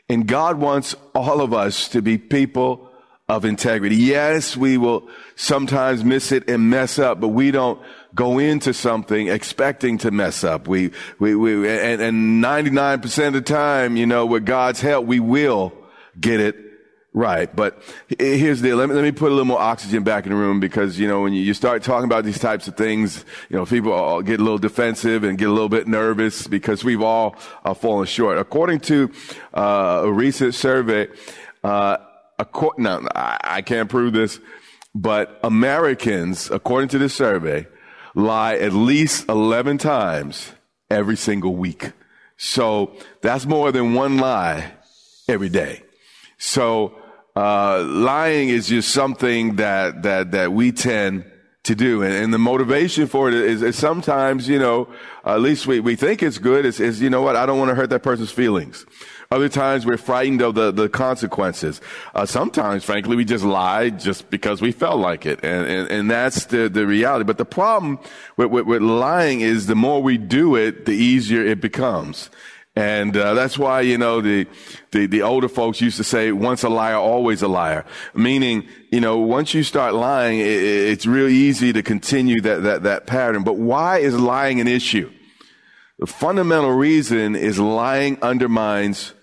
And 0.09 0.27
God 0.27 0.59
wants 0.59 0.95
all 1.15 1.41
of 1.41 1.53
us 1.53 1.89
to 1.89 2.01
be 2.01 2.17
people 2.17 2.91
of 3.29 3.45
integrity. 3.45 3.97
Yes, 3.97 4.57
we 4.57 4.77
will 4.77 5.09
sometimes 5.35 6.05
miss 6.05 6.31
it 6.31 6.49
and 6.49 6.69
mess 6.69 6.99
up, 6.99 7.21
but 7.21 7.29
we 7.29 7.51
don't 7.51 7.81
go 8.15 8.39
into 8.39 8.75
something 8.75 9.29
expecting 9.29 9.99
to 9.99 10.11
mess 10.11 10.45
up. 10.45 10.69
We, 10.69 10.93
we, 11.19 11.35
we, 11.35 11.69
and, 11.69 12.03
and 12.03 12.45
99% 12.45 13.27
of 13.27 13.33
the 13.33 13.41
time, 13.41 13.97
you 13.97 14.07
know, 14.07 14.27
with 14.27 14.45
God's 14.45 14.81
help, 14.81 15.07
we 15.07 15.21
will 15.21 15.73
get 16.21 16.39
it 16.39 16.64
right. 17.15 17.55
But 17.55 17.81
here's 18.19 18.61
the, 18.61 18.75
let 18.75 18.91
me, 18.91 18.95
let 18.95 19.05
me 19.05 19.13
put 19.13 19.29
a 19.29 19.35
little 19.35 19.47
more 19.47 19.61
oxygen 19.61 20.03
back 20.03 20.27
in 20.27 20.33
the 20.33 20.37
room 20.37 20.61
because, 20.61 20.99
you 20.99 21.09
know, 21.09 21.23
when 21.23 21.33
you 21.33 21.55
start 21.55 21.83
talking 21.83 22.05
about 22.05 22.25
these 22.25 22.39
types 22.39 22.69
of 22.69 22.77
things, 22.77 23.25
you 23.49 23.57
know, 23.57 23.65
people 23.65 24.21
get 24.21 24.41
a 24.41 24.43
little 24.43 24.59
defensive 24.59 25.25
and 25.25 25.39
get 25.39 25.49
a 25.49 25.53
little 25.53 25.71
bit 25.71 25.87
nervous 25.87 26.47
because 26.47 26.85
we've 26.85 27.01
all 27.01 27.37
uh, 27.65 27.73
fallen 27.73 28.07
short. 28.07 28.37
According 28.37 28.81
to 28.81 29.11
uh, 29.55 30.03
a 30.05 30.13
recent 30.13 30.55
survey, 30.55 31.09
uh, 31.63 31.97
now, 32.79 33.01
I 33.15 33.63
can't 33.63 33.89
prove 33.89 34.13
this, 34.13 34.41
but 34.95 35.39
Americans, 35.45 36.51
according 36.51 36.89
to 36.91 36.99
this 36.99 37.15
survey, 37.15 37.67
lie 38.15 38.57
at 38.57 38.73
least 38.73 39.29
11 39.29 39.79
times 39.79 40.53
every 40.91 41.17
single 41.17 41.55
week. 41.55 41.93
So 42.37 42.93
that's 43.23 43.47
more 43.47 43.71
than 43.73 43.95
one 43.95 44.19
lie 44.19 44.73
every 45.29 45.49
day. 45.49 45.83
So, 46.39 46.95
uh, 47.37 47.83
lying 47.83 48.49
is 48.49 48.69
just 48.69 48.91
something 48.91 49.57
that, 49.57 50.03
that, 50.03 50.31
that 50.33 50.53
we 50.53 50.73
tend 50.73 51.25
to 51.65 51.75
do. 51.75 52.03
And, 52.03 52.13
and 52.13 52.33
the 52.33 52.39
motivation 52.39 53.07
for 53.07 53.29
it 53.29 53.35
is, 53.35 53.63
is, 53.63 53.77
sometimes, 53.77 54.49
you 54.49 54.59
know, 54.59 54.89
at 55.25 55.41
least 55.41 55.67
we, 55.67 55.81
we 55.81 55.97
think 55.97 56.23
it's 56.23 56.39
good. 56.39 56.65
Is, 56.65 56.79
is, 56.79 57.01
you 57.01 57.11
know 57.11 57.23
what? 57.23 57.37
I 57.37 57.47
don't 57.47 57.59
want 57.59 57.71
to 57.71 57.75
hurt 57.75 57.91
that 57.91 58.03
person's 58.03 58.31
feelings. 58.31 58.87
Other 59.31 59.49
times 59.49 59.85
we're 59.85 59.97
frightened 59.97 60.43
of 60.43 60.55
the, 60.55 60.71
the 60.71 60.89
consequences. 60.89 61.81
Uh, 62.15 62.27
sometimes, 62.27 62.85
frankly, 62.85 63.17
we 63.17 63.25
just 63.25 63.45
lie 63.45 63.91
just 63.91 64.31
because 64.31 64.61
we 64.61 64.71
felt 64.71 65.01
like 65.01 65.27
it. 65.27 65.41
And, 65.43 65.67
and, 65.67 65.91
and 65.91 66.11
that's 66.11 66.45
the, 66.45 66.69
the 66.69 66.87
reality. 66.87 67.25
But 67.25 67.39
the 67.39 67.45
problem 67.47 67.99
with, 68.37 68.51
with, 68.51 68.67
with 68.67 68.83
lying 68.83 69.41
is 69.41 69.67
the 69.67 69.75
more 69.75 70.03
we 70.03 70.19
do 70.19 70.55
it, 70.55 70.85
the 70.85 70.93
easier 70.93 71.45
it 71.45 71.61
becomes. 71.61 72.31
And 72.77 73.17
uh, 73.17 73.35
that's 73.35 73.57
why 73.57 73.83
you 73.83 73.97
know 73.99 74.21
the, 74.21 74.49
the 74.91 75.07
the 75.07 75.23
older 75.23 75.49
folks 75.49 75.81
used 75.81 75.97
to 75.99 76.05
say, 76.05 76.33
"Once 76.33 76.65
a 76.65 76.69
liar, 76.69 76.97
always 76.97 77.41
a 77.41 77.49
liar." 77.49 77.85
Meaning, 78.15 78.67
you 78.91 79.01
know, 79.01 79.19
once 79.19 79.55
you 79.55 79.63
start 79.63 79.95
lying, 79.95 80.41
it, 80.41 80.47
it's 80.47 81.07
real 81.07 81.29
easy 81.29 81.73
to 81.73 81.85
continue 81.85 82.41
that 82.41 82.65
that 82.65 82.83
that 82.83 83.07
pattern. 83.07 83.45
But 83.45 83.59
why 83.59 83.99
is 83.99 84.19
lying 84.19 84.61
an 84.61 84.67
issue? 84.67 85.13
The 86.01 86.07
fundamental 86.07 86.73
reason 86.73 87.37
is 87.37 87.61
lying 87.61 88.21
undermines 88.23 89.15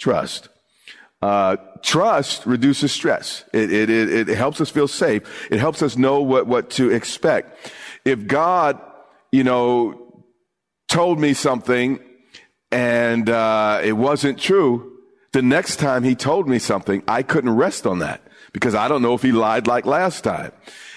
trust. 0.00 0.48
Uh, 1.22 1.56
trust 1.82 2.44
reduces 2.44 2.92
stress. 2.92 3.44
It, 3.52 3.72
it, 3.72 3.88
it, 3.88 4.28
it, 4.28 4.36
helps 4.36 4.60
us 4.60 4.68
feel 4.68 4.88
safe. 4.88 5.48
It 5.50 5.60
helps 5.60 5.80
us 5.80 5.96
know 5.96 6.20
what, 6.20 6.46
what 6.46 6.70
to 6.70 6.90
expect. 6.90 7.72
If 8.04 8.26
God, 8.26 8.80
you 9.32 9.44
know, 9.44 10.24
told 10.88 11.18
me 11.18 11.32
something 11.32 12.00
and 12.70 13.28
uh, 13.30 13.80
it 13.82 13.92
wasn't 13.92 14.38
true, 14.38 14.92
the 15.32 15.42
next 15.42 15.76
time 15.76 16.02
he 16.02 16.14
told 16.14 16.48
me 16.48 16.58
something, 16.58 17.02
I 17.06 17.22
couldn't 17.22 17.54
rest 17.56 17.86
on 17.86 17.98
that 18.00 18.22
because 18.52 18.74
I 18.74 18.88
don't 18.88 19.02
know 19.02 19.14
if 19.14 19.22
he 19.22 19.32
lied 19.32 19.66
like 19.66 19.84
last 19.84 20.24
time. 20.24 20.52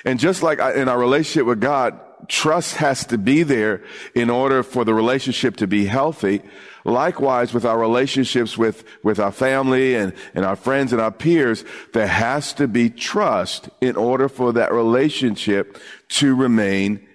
And 0.05 0.19
just 0.19 0.41
like 0.41 0.59
in 0.59 0.88
our 0.88 0.97
relationship 0.97 1.45
with 1.45 1.59
God, 1.59 1.99
trust 2.27 2.75
has 2.75 3.05
to 3.07 3.17
be 3.17 3.43
there 3.43 3.83
in 4.15 4.29
order 4.29 4.63
for 4.63 4.85
the 4.85 4.93
relationship 4.93 5.57
to 5.57 5.67
be 5.67 5.85
healthy. 5.85 6.41
Likewise, 6.85 7.53
with 7.53 7.65
our 7.65 7.77
relationships 7.77 8.57
with, 8.57 8.83
with 9.03 9.19
our 9.19 9.31
family 9.31 9.95
and, 9.95 10.13
and 10.33 10.45
our 10.45 10.55
friends 10.55 10.93
and 10.93 11.01
our 11.01 11.11
peers, 11.11 11.65
there 11.93 12.07
has 12.07 12.53
to 12.53 12.67
be 12.67 12.89
trust 12.89 13.69
in 13.81 13.95
order 13.95 14.29
for 14.29 14.53
that 14.53 14.71
relationship 14.71 15.77
to 16.07 16.35
remain 16.35 17.05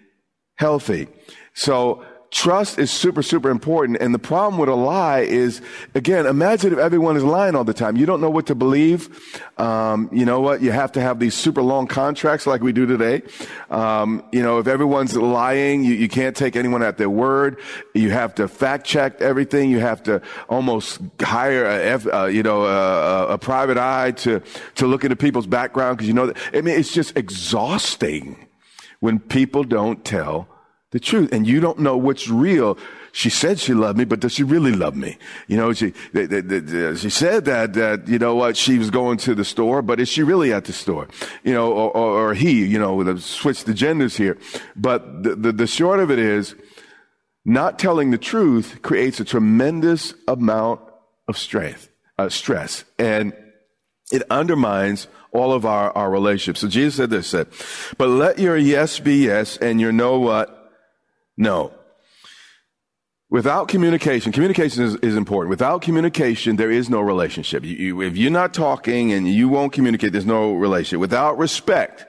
healthy. 0.57 1.09
So 1.55 2.05
Trust 2.35 2.81
is 2.81 2.91
super, 2.91 3.23
super 3.23 3.49
important. 3.49 3.99
And 4.01 4.13
the 4.13 4.19
problem 4.19 4.59
with 4.59 4.69
a 4.69 4.75
lie 4.75 5.21
is, 5.21 5.63
again, 5.95 6.27
imagine 6.27 6.73
if 6.73 6.81
everyone 6.81 7.17
is 7.17 7.23
lying 7.23 7.55
all 7.55 7.63
the 7.63 7.73
time. 7.73 7.97
You 7.97 8.07
don't 8.07 8.21
know 8.21 8.29
what 8.29 8.47
to 8.47 8.57
believe. 8.57 9.41
Um, 9.57 10.09
you 10.11 10.25
know 10.27 10.41
what? 10.41 10.61
You 10.61 10.73
have 10.73 10.91
to 10.93 11.01
have 11.01 11.21
these 11.21 11.35
super 11.35 11.63
long 11.63 11.87
contracts 11.87 12.45
like 12.45 12.61
we 12.61 12.73
do 12.73 12.87
today. 12.87 13.23
Um, 13.71 14.25
you 14.33 14.43
know, 14.43 14.59
if 14.59 14.67
everyone's 14.67 15.17
lying, 15.17 15.85
you, 15.85 15.95
you 15.95 16.09
can't 16.09 16.35
take 16.35 16.57
anyone 16.57 16.83
at 16.83 16.99
their 16.99 17.09
word. 17.09 17.61
You 17.95 18.11
have 18.11 18.35
to 18.35 18.49
fact 18.49 18.85
check 18.85 19.21
everything. 19.23 19.71
You 19.71 19.79
have 19.79 20.03
to 20.03 20.21
almost 20.49 20.99
hire 21.23 21.65
a, 21.65 21.85
F, 21.85 22.07
uh, 22.13 22.25
you 22.25 22.43
know, 22.43 22.65
a, 22.65 23.29
a, 23.29 23.39
private 23.39 23.79
eye 23.79 24.11
to, 24.11 24.43
to 24.75 24.89
look 24.89 25.05
into 25.05 25.15
people's 25.15 25.47
background 25.47 25.99
because 25.99 26.09
you 26.09 26.15
know 26.15 26.27
that, 26.27 26.37
I 26.53 26.63
mean, 26.63 26.81
it's 26.81 26.93
just 26.93 27.17
exhausting 27.17 28.49
when 28.99 29.21
people 29.21 29.63
don't 29.63 30.05
tell 30.05 30.49
the 30.95 31.01
truth. 31.01 31.33
And 31.33 31.45
you 31.45 31.59
don't 31.59 31.81
know 31.81 31.97
what's 31.97 32.29
real. 32.29 32.79
She 33.11 33.29
said 33.29 33.59
she 33.59 33.75
loved 33.75 33.99
me, 33.99 34.05
but 34.05 34.21
does 34.21 34.33
she 34.33 34.45
really 34.45 34.71
love 34.71 34.95
me? 34.95 35.19
You 35.49 35.57
know, 35.57 35.73
she, 35.73 35.93
the, 36.13 36.27
the, 36.27 36.41
the, 36.41 36.97
she 36.97 37.11
said 37.11 37.45
that, 37.47 37.75
that, 37.75 38.07
you 38.07 38.21
know 38.21 38.37
what, 38.37 38.57
she 38.57 38.79
was 38.79 38.91
going 38.91 39.19
to 39.19 39.35
the 39.35 39.45
store, 39.45 39.83
but 39.83 39.99
is 39.99 40.09
she 40.09 40.23
really 40.23 40.53
at 40.53 40.67
the 40.67 40.73
store? 40.73 41.09
You 41.43 41.53
know, 41.53 41.73
or, 41.73 41.91
or, 41.91 42.31
or 42.31 42.35
he, 42.35 42.65
you 42.65 42.79
know, 42.79 43.17
switch 43.17 43.65
the 43.65 43.75
genders 43.75 44.17
here. 44.17 44.39
But 44.77 45.25
the, 45.25 45.35
the, 45.35 45.53
the 45.53 45.67
short 45.67 45.99
of 45.99 46.13
it 46.13 46.21
is, 46.21 46.55
not 47.45 47.79
telling 47.79 48.11
the 48.11 48.19
truth 48.19 48.81
creates 48.83 49.21
a 49.21 49.25
tremendous 49.25 50.15
amount 50.29 50.81
of 51.29 51.37
strength, 51.37 51.91
uh, 52.19 52.29
stress. 52.29 52.85
And 52.99 53.35
it 54.13 54.23
undermines 54.31 55.09
all 55.33 55.53
of 55.53 55.67
our, 55.67 55.91
our 55.91 56.09
relationships. 56.09 56.61
So 56.61 56.69
Jesus 56.69 56.95
said 56.95 57.11
this, 57.11 57.27
said, 57.27 57.49
but 57.99 58.09
let 58.09 58.39
your 58.39 58.57
yes 58.57 59.01
be 59.01 59.27
yes 59.27 59.57
and 59.57 59.81
your 59.81 59.93
no 59.93 60.21
what 60.21 60.64
no. 61.37 61.73
Without 63.31 63.69
communication, 63.69 64.31
communication 64.31 64.85
is, 64.85 64.95
is, 64.97 65.17
important. 65.17 65.51
Without 65.51 65.83
communication, 65.83 66.57
there 66.57 66.71
is 66.71 66.89
no 66.89 67.01
relationship. 67.01 67.65
You, 67.65 67.75
you, 67.75 68.01
if 68.03 68.17
you're 68.17 68.31
not 68.31 68.55
talking 68.55 69.13
and 69.13 69.27
you 69.27 69.49
won't 69.49 69.73
communicate, 69.73 70.13
there's 70.13 70.27
no 70.27 70.53
relationship. 70.53 71.01
Without 71.01 71.37
respect, 71.37 72.07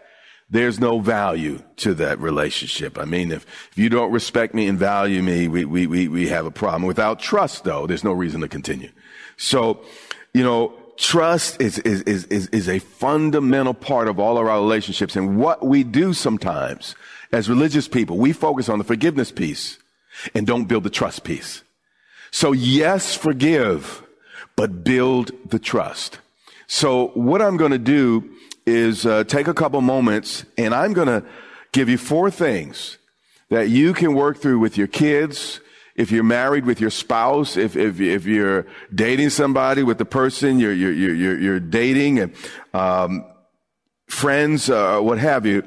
there's 0.50 0.80
no 0.80 1.00
value 1.00 1.64
to 1.78 1.96
that 1.96 2.20
relationship. 2.20 3.00
I 3.00 3.06
mean, 3.06 3.32
if, 3.32 3.46
if 3.72 3.78
you 3.78 3.90
don't 3.90 4.12
respect 4.12 4.54
me 4.54 4.68
and 4.68 4.78
value 4.78 5.24
me, 5.24 5.48
we, 5.48 5.66
we, 5.66 5.88
we, 5.88 6.08
we 6.08 6.28
have 6.28 6.46
a 6.46 6.52
problem. 6.52 6.84
Without 6.84 7.20
trust, 7.20 7.64
though, 7.64 7.88
there's 7.88 8.04
no 8.04 8.12
reason 8.12 8.42
to 8.42 8.48
continue. 8.48 8.92
So, 9.38 9.84
you 10.34 10.44
know, 10.44 10.74
trust 10.98 11.60
is, 11.60 11.80
is, 11.80 12.04
is, 12.04 12.26
is, 12.26 12.48
is 12.48 12.70
a 12.70 12.80
fundamental 12.80 13.74
part 13.74 14.08
of 14.08 14.20
all 14.20 14.38
of 14.38 14.46
our 14.46 14.60
relationships. 14.60 15.16
And 15.16 15.38
what 15.38 15.66
we 15.66 15.84
do 15.84 16.14
sometimes 16.14 16.94
as 17.36 17.50
religious 17.50 17.88
people, 17.90 18.18
we 18.18 18.32
focus 18.32 18.70
on 18.70 18.78
the 18.78 18.86
forgiveness 18.86 19.30
piece 19.30 19.78
and 20.34 20.48
don't 20.48 20.66
build 20.70 20.84
the 20.84 20.90
trust 20.90 21.26
piece. 21.26 21.64
So 22.32 22.54
yes, 22.54 23.14
forgive, 23.14 24.04
but 24.56 24.86
build 24.86 25.32
the 25.50 25.60
trust. 25.60 26.20
So 26.68 27.08
what 27.10 27.42
I'm 27.42 27.58
going 27.58 27.72
to 27.74 27.78
do 27.78 28.30
is 28.66 29.06
uh, 29.06 29.26
take 29.26 29.50
a 29.50 29.54
couple 29.54 29.82
moments 29.82 30.46
and 30.58 30.74
I'm 30.74 30.94
going 30.94 31.10
to 31.10 31.24
give 31.74 31.90
you 31.90 31.98
four 31.98 32.32
things 32.32 32.98
that 33.50 33.68
you 33.68 33.94
can 33.94 34.14
work 34.14 34.38
through 34.38 34.60
with 34.60 34.78
your 34.78 34.88
kids, 34.88 35.60
if 35.98 36.12
you're 36.12 36.24
married 36.24 36.66
with 36.66 36.80
your 36.80 36.90
spouse, 36.90 37.58
if, 37.58 37.76
if, 37.76 38.00
if 38.00 38.26
you're 38.26 38.66
dating 38.94 39.30
somebody 39.30 39.84
with 39.84 39.98
the 39.98 40.06
person 40.06 40.58
you're, 40.58 40.74
you're, 40.74 40.94
you're, 40.94 41.38
you're 41.38 41.60
dating 41.60 42.20
and, 42.20 42.34
um, 42.74 43.26
friends, 44.08 44.70
uh, 44.70 45.00
what 45.00 45.18
have 45.20 45.46
you, 45.46 45.64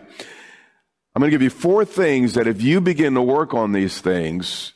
I'm 1.19 1.23
going 1.23 1.33
to 1.33 1.35
give 1.35 1.43
you 1.43 1.51
four 1.51 1.85
things 1.85 2.35
that 2.35 2.47
if 2.47 2.63
you 2.63 2.81
begin 2.81 3.15
to 3.15 3.23
work 3.23 3.53
on 3.53 3.73
these 3.73 4.01
things 4.01 4.75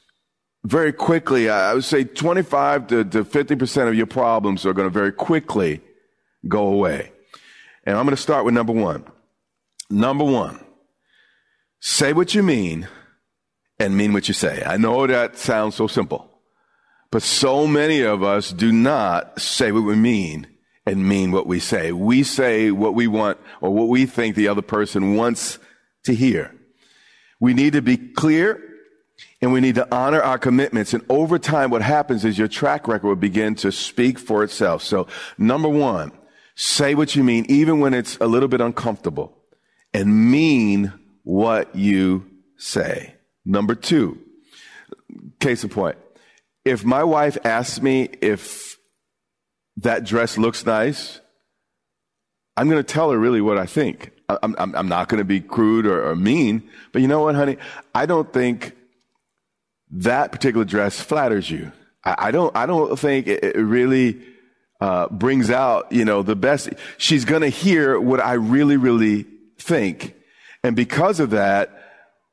very 0.65 0.93
quickly, 0.93 1.49
I 1.49 1.73
would 1.73 1.85
say 1.85 2.03
25 2.03 2.89
to, 2.89 3.05
to 3.05 3.25
50% 3.25 3.87
of 3.87 3.95
your 3.95 4.07
problems 4.07 4.67
are 4.67 4.73
going 4.73 4.89
to 4.89 4.93
very 4.93 5.13
quickly 5.13 5.83
go 6.49 6.67
away. 6.67 7.13
And 7.85 7.97
I'm 7.97 8.05
going 8.07 8.17
to 8.17 8.21
start 8.21 8.45
with 8.45 8.55
number 8.55 8.73
one. 8.73 9.05
Number 9.89 10.25
one, 10.25 10.59
say 11.79 12.13
what 12.13 12.35
you 12.35 12.43
mean 12.43 12.89
and 13.79 13.97
mean 13.97 14.13
what 14.13 14.27
you 14.27 14.35
say. 14.35 14.65
I 14.67 14.79
know 14.79 15.07
that 15.07 15.39
sounds 15.39 15.77
so 15.77 15.87
simple, 15.87 16.29
but 17.13 17.23
so 17.23 17.69
many 17.69 18.01
of 18.01 18.25
us 18.25 18.51
do 18.51 18.73
not 18.73 19.41
say 19.41 19.71
what 19.71 19.85
we 19.85 19.95
mean 19.95 20.49
and 20.87 21.09
mean 21.09 21.31
what 21.31 21.47
we 21.47 21.61
say. 21.61 21.93
We 21.93 22.25
say 22.25 22.73
what 22.73 22.95
we 22.95 23.07
want 23.07 23.39
or 23.61 23.71
what 23.71 23.87
we 23.87 24.07
think 24.07 24.35
the 24.35 24.49
other 24.49 24.61
person 24.61 25.15
wants 25.15 25.61
to 26.05 26.15
hear. 26.15 26.55
We 27.41 27.55
need 27.55 27.73
to 27.73 27.83
be 27.83 27.97
clear 27.97 28.61
and 29.41 29.53
we 29.53 29.61
need 29.61 29.75
to 29.75 29.95
honor 29.95 30.21
our 30.21 30.39
commitments. 30.39 30.95
And 30.95 31.05
over 31.09 31.39
time, 31.39 31.71
what 31.71 31.83
happens 31.83 32.25
is 32.25 32.39
your 32.39 32.49
track 32.49 32.87
record 32.87 33.09
will 33.09 33.17
begin 33.17 33.55
to 33.57 33.73
speak 33.73 34.19
for 34.19 34.45
itself. 34.45 34.83
So 34.83 35.09
number 35.37 35.69
one, 35.69 36.13
say 36.55 36.95
what 36.95 37.17
you 37.17 37.25
mean, 37.25 37.47
even 37.49 37.81
when 37.81 37.95
it's 37.95 38.17
a 38.19 38.27
little 38.27 38.49
bit 38.49 38.61
uncomfortable 38.61 39.37
and 39.93 40.31
mean 40.31 40.93
what 41.25 41.75
you 41.75 42.31
say. 42.57 43.15
Number 43.45 43.75
two, 43.75 44.19
case 45.41 45.65
in 45.65 45.71
point, 45.71 45.99
if 46.65 46.85
my 46.85 47.03
wife 47.03 47.37
asks 47.45 47.83
me 47.83 48.09
if 48.21 48.79
that 49.79 50.05
dress 50.05 50.39
looks 50.39 50.65
nice, 50.65 51.21
I'm 52.57 52.69
going 52.69 52.83
to 52.83 52.93
tell 52.93 53.11
her 53.11 53.19
really 53.19 53.41
what 53.41 53.59
I 53.59 53.67
think. 53.67 54.12
I'm, 54.29 54.55
I'm, 54.59 54.75
I'm 54.75 54.89
not 54.89 55.09
going 55.09 55.19
to 55.19 55.25
be 55.25 55.41
crude 55.41 55.87
or, 55.87 56.11
or 56.11 56.17
mean, 56.17 56.69
but 56.93 57.03
you 57.03 57.09
know 57.09 57.23
what, 57.23 57.35
honey? 57.35 57.57
I 57.95 58.07
don't 58.07 58.33
think 58.33 58.75
that 59.91 60.33
particular 60.33 60.65
dress 60.65 61.01
flatters 61.01 61.51
you. 61.51 61.73
I, 62.05 62.15
I 62.19 62.31
don't, 62.31 62.57
I 62.57 62.67
don't 62.67 62.99
think 62.99 63.27
it, 63.27 63.45
it 63.45 63.57
really 63.57 64.23
uh, 64.81 65.09
brings 65.09 65.51
out, 65.51 65.93
you 65.93 66.05
know, 66.05 66.23
the 66.23 66.37
best. 66.37 66.71
She's 66.99 67.25
going 67.25 67.43
to 67.43 67.49
hear 67.49 68.01
what 68.01 68.21
I 68.21 68.35
really, 68.35 68.77
really 68.77 69.27
think. 69.59 70.15
And 70.65 70.75
because 70.75 71.21
of 71.21 71.31
that, 71.31 71.79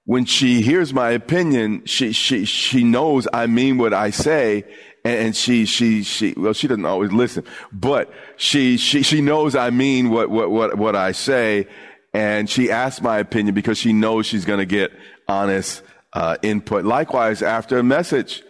when 0.06 0.26
she 0.26 0.62
hears 0.62 0.92
my 0.92 1.12
opinion, 1.12 1.86
she, 1.86 2.14
she, 2.14 2.46
she 2.46 2.84
knows 2.84 3.28
I 3.32 3.46
mean 3.46 3.78
what 3.78 3.94
I 3.94 4.10
say. 4.10 4.64
And 5.04 5.36
she, 5.36 5.66
she, 5.66 6.04
she, 6.04 6.34
well, 6.36 6.54
she 6.54 6.68
doesn't 6.68 6.86
always 6.86 7.12
listen, 7.12 7.46
but 7.72 8.12
she, 8.36 8.78
she, 8.78 9.02
she 9.02 9.22
knows 9.22 9.56
I 9.56 9.70
mean 9.70 10.10
what, 10.10 10.30
what, 10.30 10.52
what, 10.52 10.78
what 10.78 10.96
I 10.96 11.14
say. 11.14 11.68
And 12.14 12.50
she 12.50 12.70
asks 12.70 13.02
my 13.02 13.20
opinion 13.20 13.56
because 13.56 13.78
she 13.78 13.94
knows 13.94 14.26
she's 14.26 14.46
going 14.46 14.60
to 14.60 14.66
get 14.66 14.92
honest, 15.28 15.84
uh, 16.14 16.38
input. 16.42 16.84
Likewise, 16.84 17.42
after 17.42 17.78
a 17.78 17.84
message, 17.84 18.44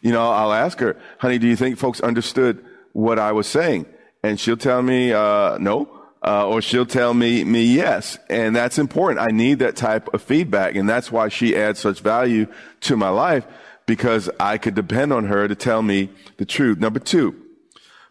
you 0.00 0.12
know, 0.12 0.30
I'll 0.30 0.52
ask 0.52 0.78
her, 0.78 0.96
honey, 1.18 1.38
do 1.38 1.48
you 1.48 1.56
think 1.56 1.78
folks 1.78 2.00
understood 2.00 2.64
what 2.92 3.18
I 3.18 3.32
was 3.32 3.46
saying? 3.46 3.86
And 4.22 4.38
she'll 4.38 4.56
tell 4.56 4.82
me, 4.82 5.12
uh, 5.12 5.58
no 5.58 5.96
uh, 6.26 6.48
or 6.48 6.60
she'll 6.60 6.86
tell 6.86 7.14
me 7.14 7.44
me 7.44 7.62
yes, 7.62 8.18
and 8.28 8.54
that's 8.54 8.78
important. 8.78 9.20
I 9.20 9.32
need 9.32 9.60
that 9.60 9.76
type 9.76 10.12
of 10.12 10.20
feedback, 10.22 10.74
and 10.74 10.88
that's 10.88 11.12
why 11.12 11.28
she 11.28 11.54
adds 11.54 11.78
such 11.78 12.00
value 12.00 12.46
to 12.82 12.96
my 12.96 13.10
life 13.10 13.46
because 13.86 14.28
I 14.38 14.58
could 14.58 14.74
depend 14.74 15.12
on 15.12 15.24
her 15.24 15.48
to 15.48 15.54
tell 15.54 15.82
me 15.82 16.10
the 16.36 16.44
truth. 16.44 16.78
Number 16.78 16.98
two, 16.98 17.34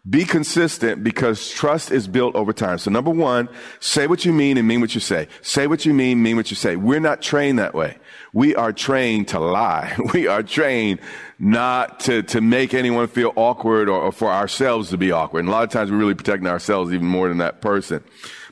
be 0.08 0.24
consistent 0.24 1.02
because 1.02 1.50
trust 1.50 1.90
is 1.90 2.06
built 2.06 2.36
over 2.36 2.52
time. 2.52 2.78
So 2.78 2.92
number 2.92 3.10
one, 3.10 3.48
say 3.80 4.06
what 4.06 4.24
you 4.24 4.32
mean 4.32 4.56
and 4.56 4.66
mean 4.66 4.80
what 4.80 4.94
you 4.94 5.00
say. 5.00 5.26
Say 5.42 5.66
what 5.66 5.84
you 5.84 5.92
mean, 5.92 6.22
mean 6.22 6.36
what 6.36 6.48
you 6.48 6.56
say. 6.56 6.76
We're 6.76 7.00
not 7.00 7.20
trained 7.20 7.58
that 7.58 7.74
way. 7.74 7.98
We 8.32 8.54
are 8.54 8.72
trained 8.72 9.28
to 9.28 9.40
lie. 9.40 9.96
We 10.14 10.28
are 10.28 10.44
trained 10.44 11.00
not 11.38 12.00
to, 12.00 12.22
to 12.22 12.40
make 12.40 12.72
anyone 12.72 13.08
feel 13.08 13.32
awkward 13.34 13.88
or, 13.88 14.00
or 14.00 14.12
for 14.12 14.30
ourselves 14.30 14.90
to 14.90 14.96
be 14.96 15.10
awkward. 15.10 15.40
And 15.40 15.48
a 15.48 15.52
lot 15.52 15.64
of 15.64 15.70
times 15.70 15.90
we're 15.90 15.98
really 15.98 16.14
protecting 16.14 16.46
ourselves 16.46 16.92
even 16.92 17.06
more 17.06 17.28
than 17.28 17.38
that 17.38 17.60
person. 17.60 18.04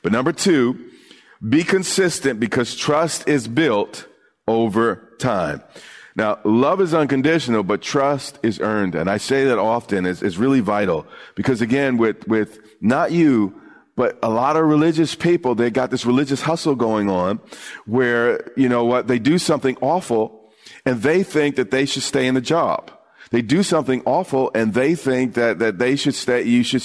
But 0.03 0.11
number 0.11 0.33
two, 0.33 0.91
be 1.49 1.63
consistent 1.63 2.41
because 2.41 2.75
trust 2.75 3.29
is 3.29 3.47
built 3.47 4.09
over 4.49 5.15
time. 5.19 5.63
Now, 6.17 6.39
love 6.45 6.81
is 6.81 6.95
unconditional, 6.95 7.65
but 7.65 7.83
trust 7.83 8.39
is 8.43 8.61
earned. 8.61 8.95
And 8.95 9.11
I 9.11 9.17
say 9.17 9.45
that 9.45 9.59
often 9.59 10.07
is, 10.07 10.23
is 10.23 10.39
really 10.39 10.61
vital 10.61 11.07
because 11.35 11.61
again, 11.61 11.97
with, 11.97 12.27
with 12.29 12.61
not 12.81 13.11
you, 13.11 13.61
but 13.97 14.19
a 14.23 14.31
lot 14.31 14.57
of 14.57 14.65
religious 14.65 15.15
people, 15.15 15.55
they 15.55 15.71
got 15.71 15.91
this 15.91 16.07
religious 16.07 16.43
hustle 16.43 16.77
going 16.77 17.11
on 17.11 17.41
where, 17.87 18.53
you 18.57 18.69
know 18.69 18.85
what, 18.85 19.09
they 19.09 19.19
do 19.19 19.39
something 19.39 19.77
awful 19.81 20.53
and 20.85 21.03
they 21.03 21.23
think 21.23 21.57
that 21.57 21.71
they 21.71 21.85
should 21.85 22.03
stay 22.03 22.27
in 22.27 22.35
the 22.35 22.41
job. 22.41 22.91
They 23.31 23.43
do 23.43 23.65
something 23.65 24.03
awful 24.05 24.53
and 24.55 24.75
they 24.75 24.95
think 24.95 25.35
that, 25.35 25.59
that 25.59 25.79
they 25.79 25.97
should 25.97 26.15
stay, 26.15 26.43
you 26.43 26.63
should 26.63 26.85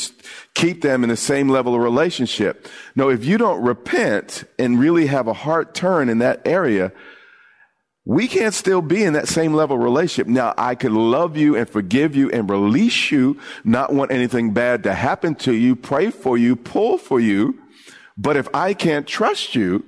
keep 0.56 0.82
them 0.82 1.04
in 1.04 1.10
the 1.10 1.17
same 1.17 1.49
level 1.49 1.75
of 1.75 1.82
relationship. 1.82 2.67
No, 2.95 3.10
if 3.10 3.23
you 3.25 3.38
don't 3.38 3.62
repent 3.62 4.45
and 4.58 4.80
really 4.80 5.06
have 5.06 5.27
a 5.27 5.34
heart 5.34 5.75
turn 5.75 6.10
in 6.10 6.17
that 6.19 6.41
area, 6.45 6.91
we 8.10 8.28
can't 8.28 8.56
still 8.56 8.82
be 8.82 9.04
in 9.04 9.13
that 9.13 9.28
same 9.28 9.54
level 9.54 9.78
relationship. 9.78 10.26
Now, 10.26 10.56
I 10.58 10.74
could 10.74 10.93
love 10.93 11.38
you 11.38 11.56
and 11.56 11.69
forgive 11.69 12.15
you 12.15 12.32
and 12.32 12.50
release 12.50 13.12
you, 13.12 13.39
not 13.63 13.93
want 13.93 14.12
anything 14.12 14.52
bad 14.52 14.82
to 14.86 14.95
happen 14.95 15.36
to 15.36 15.54
you, 15.54 15.76
pray 15.76 16.10
for 16.10 16.36
you, 16.36 16.56
pull 16.56 16.98
for 16.98 17.19
you. 17.19 17.62
But 18.17 18.36
if 18.36 18.48
I 18.52 18.74
can't 18.74 19.06
trust 19.06 19.54
you, 19.54 19.86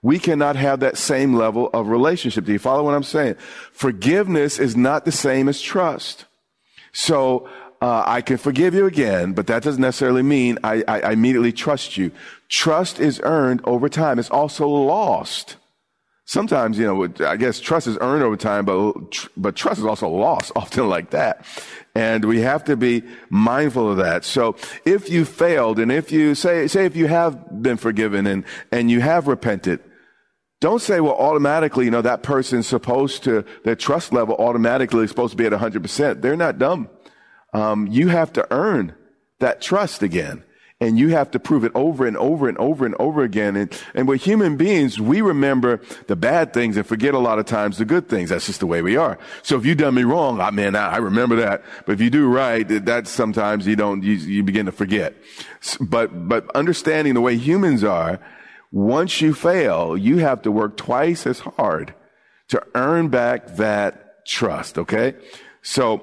we 0.00 0.20
cannot 0.20 0.54
have 0.54 0.78
that 0.78 0.96
same 0.96 1.34
level 1.34 1.68
of 1.72 1.88
relationship. 1.88 2.44
Do 2.44 2.52
you 2.52 2.60
follow 2.60 2.84
what 2.84 2.94
I'm 2.94 3.02
saying? 3.02 3.34
Forgiveness 3.72 4.60
is 4.60 4.76
not 4.76 5.04
the 5.04 5.10
same 5.10 5.48
as 5.48 5.60
trust. 5.60 6.26
So, 6.92 7.48
uh, 7.82 8.04
I 8.06 8.20
can 8.20 8.36
forgive 8.36 8.74
you 8.74 8.86
again, 8.86 9.32
but 9.32 9.48
that 9.48 9.64
doesn't 9.64 9.82
necessarily 9.82 10.22
mean 10.22 10.60
I, 10.62 10.84
I, 10.86 11.00
I 11.00 11.10
immediately 11.10 11.52
trust 11.52 11.96
you. 11.96 12.12
Trust 12.48 13.00
is 13.00 13.20
earned 13.24 13.60
over 13.64 13.88
time. 13.88 14.20
It's 14.20 14.30
also 14.30 14.68
lost 14.68 15.56
sometimes, 16.26 16.78
you 16.78 16.84
know, 16.84 17.26
I 17.26 17.36
guess 17.36 17.58
trust 17.58 17.86
is 17.86 17.96
earned 18.00 18.22
over 18.22 18.36
time, 18.36 18.66
but, 18.66 18.94
but 19.36 19.56
trust 19.56 19.78
is 19.78 19.86
also 19.86 20.08
lost 20.08 20.52
often 20.56 20.88
like 20.88 21.10
that. 21.10 21.46
And 21.94 22.26
we 22.26 22.40
have 22.42 22.64
to 22.64 22.76
be 22.76 23.02
mindful 23.30 23.90
of 23.90 23.96
that. 23.96 24.24
So 24.24 24.56
if 24.84 25.08
you 25.08 25.24
failed 25.24 25.78
and 25.78 25.90
if 25.90 26.12
you 26.12 26.34
say, 26.34 26.66
say 26.66 26.84
if 26.84 26.94
you 26.94 27.06
have 27.06 27.62
been 27.62 27.78
forgiven 27.78 28.26
and, 28.26 28.44
and 28.70 28.90
you 28.90 29.00
have 29.00 29.26
repented, 29.26 29.80
don't 30.60 30.82
say, 30.82 31.00
well, 31.00 31.14
automatically, 31.14 31.84
you 31.84 31.90
know, 31.90 32.02
that 32.02 32.22
person's 32.22 32.66
supposed 32.66 33.24
to, 33.24 33.44
their 33.64 33.76
trust 33.76 34.12
level 34.12 34.34
automatically 34.36 35.04
is 35.04 35.10
supposed 35.10 35.32
to 35.32 35.36
be 35.36 35.46
at 35.46 35.52
100%. 35.52 36.22
They're 36.22 36.36
not 36.36 36.58
dumb. 36.58 36.88
Um, 37.52 37.86
you 37.86 38.08
have 38.08 38.32
to 38.34 38.46
earn 38.50 38.94
that 39.38 39.60
trust 39.60 40.02
again 40.02 40.42
and 40.80 40.98
you 40.98 41.08
have 41.08 41.30
to 41.30 41.38
prove 41.38 41.64
it 41.64 41.72
over 41.74 42.06
and 42.06 42.16
over 42.18 42.48
and 42.48 42.58
over 42.58 42.84
and 42.84 42.94
over 42.98 43.22
again. 43.22 43.56
And, 43.56 43.82
and 43.94 44.06
we're 44.06 44.16
human 44.16 44.56
beings, 44.56 45.00
we 45.00 45.22
remember 45.22 45.80
the 46.06 46.16
bad 46.16 46.52
things 46.52 46.76
and 46.76 46.86
forget 46.86 47.14
a 47.14 47.18
lot 47.18 47.38
of 47.38 47.46
times 47.46 47.78
the 47.78 47.86
good 47.86 48.08
things. 48.08 48.28
That's 48.28 48.46
just 48.46 48.60
the 48.60 48.66
way 48.66 48.82
we 48.82 48.96
are. 48.96 49.18
So 49.42 49.56
if 49.56 49.64
you've 49.64 49.78
done 49.78 49.94
me 49.94 50.04
wrong, 50.04 50.40
I 50.40 50.50
mean, 50.50 50.76
I 50.76 50.98
remember 50.98 51.36
that. 51.36 51.62
But 51.86 51.92
if 51.92 52.00
you 52.02 52.10
do 52.10 52.28
right, 52.28 52.66
that's 52.68 53.10
sometimes 53.10 53.66
you 53.66 53.76
don't, 53.76 54.02
you, 54.02 54.14
you 54.14 54.42
begin 54.42 54.66
to 54.66 54.72
forget. 54.72 55.14
But, 55.80 56.28
but 56.28 56.54
understanding 56.54 57.14
the 57.14 57.22
way 57.22 57.36
humans 57.36 57.82
are, 57.82 58.20
once 58.70 59.22
you 59.22 59.32
fail, 59.32 59.96
you 59.96 60.18
have 60.18 60.42
to 60.42 60.52
work 60.52 60.76
twice 60.76 61.26
as 61.26 61.38
hard 61.38 61.94
to 62.48 62.62
earn 62.74 63.08
back 63.08 63.56
that 63.56 64.26
trust. 64.26 64.76
Okay. 64.76 65.14
So 65.62 66.02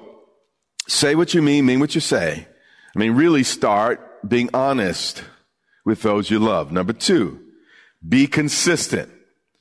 say 0.88 1.14
what 1.14 1.32
you 1.32 1.42
mean, 1.42 1.64
mean 1.64 1.78
what 1.78 1.94
you 1.94 2.00
say. 2.00 2.48
I 2.96 2.98
mean, 2.98 3.12
really 3.12 3.44
start 3.44 4.10
being 4.28 4.50
honest 4.54 5.24
with 5.84 6.02
those 6.02 6.30
you 6.30 6.38
love. 6.38 6.72
Number 6.72 6.92
two, 6.92 7.40
be 8.06 8.26
consistent 8.26 9.10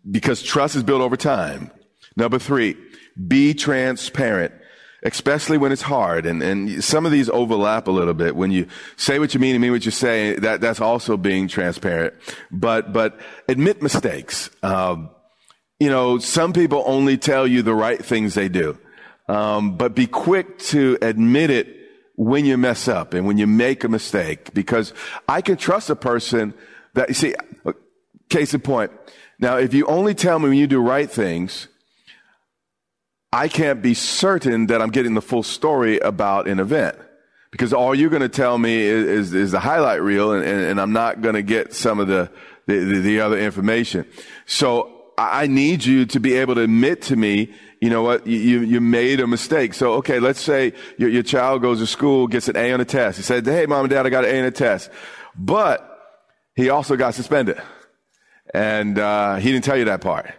because 0.10 0.41
trust 0.41 0.76
is 0.76 0.84
built 0.84 1.02
over 1.02 1.17
time. 1.17 1.71
Number 2.15 2.39
three, 2.39 2.76
be 3.28 3.54
transparent, 3.54 4.54
especially 5.04 5.58
when 5.58 5.71
it's 5.71 5.82
hard. 5.82 6.26
And, 6.26 6.41
and 6.43 6.84
some 6.84 7.06
of 7.06 7.12
these 7.12 7.30
overlap 7.30 7.88
a 7.88 7.91
little 7.91 8.13
bit. 8.13 8.36
When 8.36 8.52
you 8.52 8.67
say 8.95 9.19
what 9.19 9.34
you 9.34 9.39
mean 9.39 9.56
and 9.56 9.62
mean 9.62 9.71
what 9.71 9.86
you 9.86 9.91
say, 9.91 10.36
that, 10.36 10.62
that's 10.62 10.82
also 10.82 11.17
being 11.17 11.47
transparent. 11.47 12.13
But, 12.52 12.93
but 12.93 13.19
admit 13.47 13.82
mistakes. 13.82 14.49
Um, 14.62 15.10
you 15.80 15.89
know, 15.89 16.17
some 16.19 16.54
people 16.54 16.84
only 16.86 17.17
tell 17.17 17.47
you 17.47 17.62
the 17.62 17.76
right 17.76 18.04
things 18.04 18.36
they 18.36 18.49
do. 18.49 18.78
Um, 19.28 19.78
but 19.78 19.95
be 19.95 20.08
quick 20.08 20.60
to 20.60 20.97
admit 21.02 21.49
it 21.49 21.83
when 22.15 22.45
you 22.45 22.58
mess 22.58 22.88
up 22.88 23.13
and 23.13 23.26
when 23.26 23.38
you 23.38 23.47
make 23.47 23.84
a 23.84 23.89
mistake 23.89 24.54
because 24.54 24.93
I 25.28 25.41
can 25.41 25.58
trust 25.58 25.89
a 25.89 25.95
person 25.95 26.54
that, 26.93 27.10
you 27.10 27.15
see, 27.15 27.36
case 28.30 28.54
in 28.54 28.62
point. 28.62 28.91
Now, 29.39 29.58
if 29.58 29.73
you 29.73 29.86
only 29.88 30.13
tell 30.13 30.39
me 30.39 30.49
when 30.49 30.58
you 30.58 30.67
do 30.67 30.80
right 30.80 31.10
things, 31.10 31.67
I 33.32 33.47
can't 33.47 33.82
be 33.82 33.95
certain 33.95 34.67
that 34.67 34.82
I'm 34.82 34.91
getting 34.91 35.15
the 35.15 35.21
full 35.21 35.43
story 35.43 35.99
about 35.99 36.47
an 36.47 36.60
event 36.60 36.97
because 37.49 37.73
all 37.73 37.95
you're 37.95 38.12
going 38.12 38.21
to 38.21 38.30
tell 38.30 38.58
me 38.58 38.78
is, 38.78 39.08
is, 39.08 39.34
is, 39.34 39.52
the 39.52 39.60
highlight 39.60 40.02
reel 40.02 40.34
and, 40.34 40.43
and, 40.43 40.62
and 40.62 40.82
I'm 40.82 40.93
not 40.93 41.21
going 41.21 41.36
to 41.36 41.41
get 41.41 41.73
some 41.73 41.99
of 41.99 42.08
the, 42.08 42.30
the, 42.67 42.99
the 42.99 43.21
other 43.21 43.39
information. 43.39 44.06
So 44.45 45.04
I 45.17 45.47
need 45.47 45.84
you 45.84 46.06
to 46.08 46.19
be 46.19 46.34
able 46.34 46.56
to 46.56 46.62
admit 46.62 47.02
to 47.04 47.15
me 47.15 47.54
you 47.84 47.89
know 47.89 48.02
what, 48.02 48.26
you, 48.26 48.62
you 48.62 48.80
made 48.80 49.19
a 49.19 49.28
mistake. 49.28 49.74
So, 49.74 49.96
okay, 49.96 50.22
let's 50.22 50.39
say 50.39 50.72
your, 50.98 51.10
your 51.10 51.22
child 51.22 51.62
goes 51.62 51.80
to 51.80 51.86
school, 51.86 52.28
gets 52.28 52.48
an 52.48 52.56
A 52.56 52.72
on 52.72 52.80
a 52.80 52.86
test. 52.86 53.17
He 53.17 53.24
said, 53.24 53.46
hey, 53.46 53.65
mom 53.65 53.82
and 53.82 53.89
dad, 53.89 54.06
I 54.06 54.10
got 54.10 54.24
an 54.24 54.34
A 54.34 54.39
on 54.39 54.46
a 54.46 54.52
test. 54.52 54.89
But 55.36 55.78
he 56.56 56.69
also 56.69 56.96
got 56.96 57.13
suspended. 57.13 57.62
And 58.54 58.98
uh, 58.98 59.36
he 59.36 59.52
didn't 59.52 59.65
tell 59.65 59.76
you 59.76 59.84
that 59.86 60.00
part. 60.00 60.32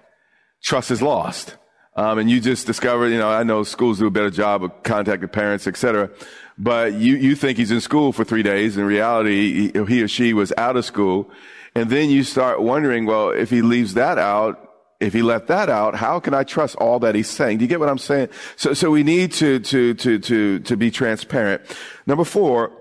Trust 0.62 0.90
is 0.90 1.02
lost. 1.02 1.57
um, 1.96 2.18
and 2.18 2.30
you 2.30 2.40
just 2.40 2.66
discovered, 2.66 3.09
you 3.09 3.18
know, 3.18 3.28
I 3.28 3.42
know 3.42 3.62
schools 3.62 3.98
do 3.98 4.07
a 4.07 4.11
better 4.11 4.30
job 4.30 4.64
of 4.64 4.83
contacting 4.83 5.28
parents, 5.28 5.66
etc. 5.66 6.11
But 6.59 6.94
you, 6.94 7.16
you 7.16 7.37
think 7.37 7.59
he's 7.59 7.70
in 7.70 7.80
school 7.80 8.12
for 8.12 8.24
three 8.24 8.42
days. 8.42 8.76
In 8.76 8.85
reality, 8.85 9.70
he, 9.72 9.85
he 9.85 10.02
or 10.02 10.09
she 10.09 10.33
was 10.33 10.52
out 10.57 10.76
of 10.76 10.85
school. 10.85 11.30
And 11.74 11.90
then 11.90 12.09
you 12.09 12.24
start 12.24 12.62
wondering, 12.62 13.04
well, 13.04 13.30
if 13.30 13.50
he 13.50 13.62
leaves 13.62 13.94
that 13.94 14.16
out, 14.18 14.63
if 15.00 15.12
he 15.12 15.22
left 15.22 15.48
that 15.48 15.68
out, 15.68 15.94
how 15.94 16.20
can 16.20 16.35
I 16.35 16.44
trust 16.44 16.76
all 16.76 16.98
that 17.00 17.14
he's 17.14 17.28
saying? 17.28 17.59
Do 17.59 17.64
you 17.64 17.68
get 17.68 17.80
what 17.80 17.88
I'm 17.88 17.98
saying? 17.98 18.28
So, 18.57 18.74
so 18.74 18.90
we 18.90 19.02
need 19.02 19.33
to, 19.33 19.59
to, 19.59 19.94
to, 19.94 20.18
to, 20.18 20.59
to 20.61 20.76
be 20.76 20.90
transparent. 20.90 21.62
Number 22.07 22.24
four, 22.24 22.72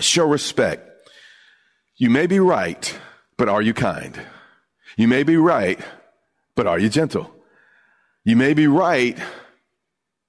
show 0.00 0.26
respect. 0.26 0.84
You 1.96 2.10
may 2.10 2.26
be 2.26 2.40
right, 2.40 2.98
but 3.36 3.48
are 3.48 3.62
you 3.62 3.74
kind? 3.74 4.20
You 4.96 5.08
may 5.08 5.22
be 5.22 5.36
right, 5.36 5.78
but 6.54 6.66
are 6.66 6.78
you 6.78 6.88
gentle? 6.88 7.30
You 8.24 8.36
may 8.36 8.54
be 8.54 8.66
right, 8.66 9.18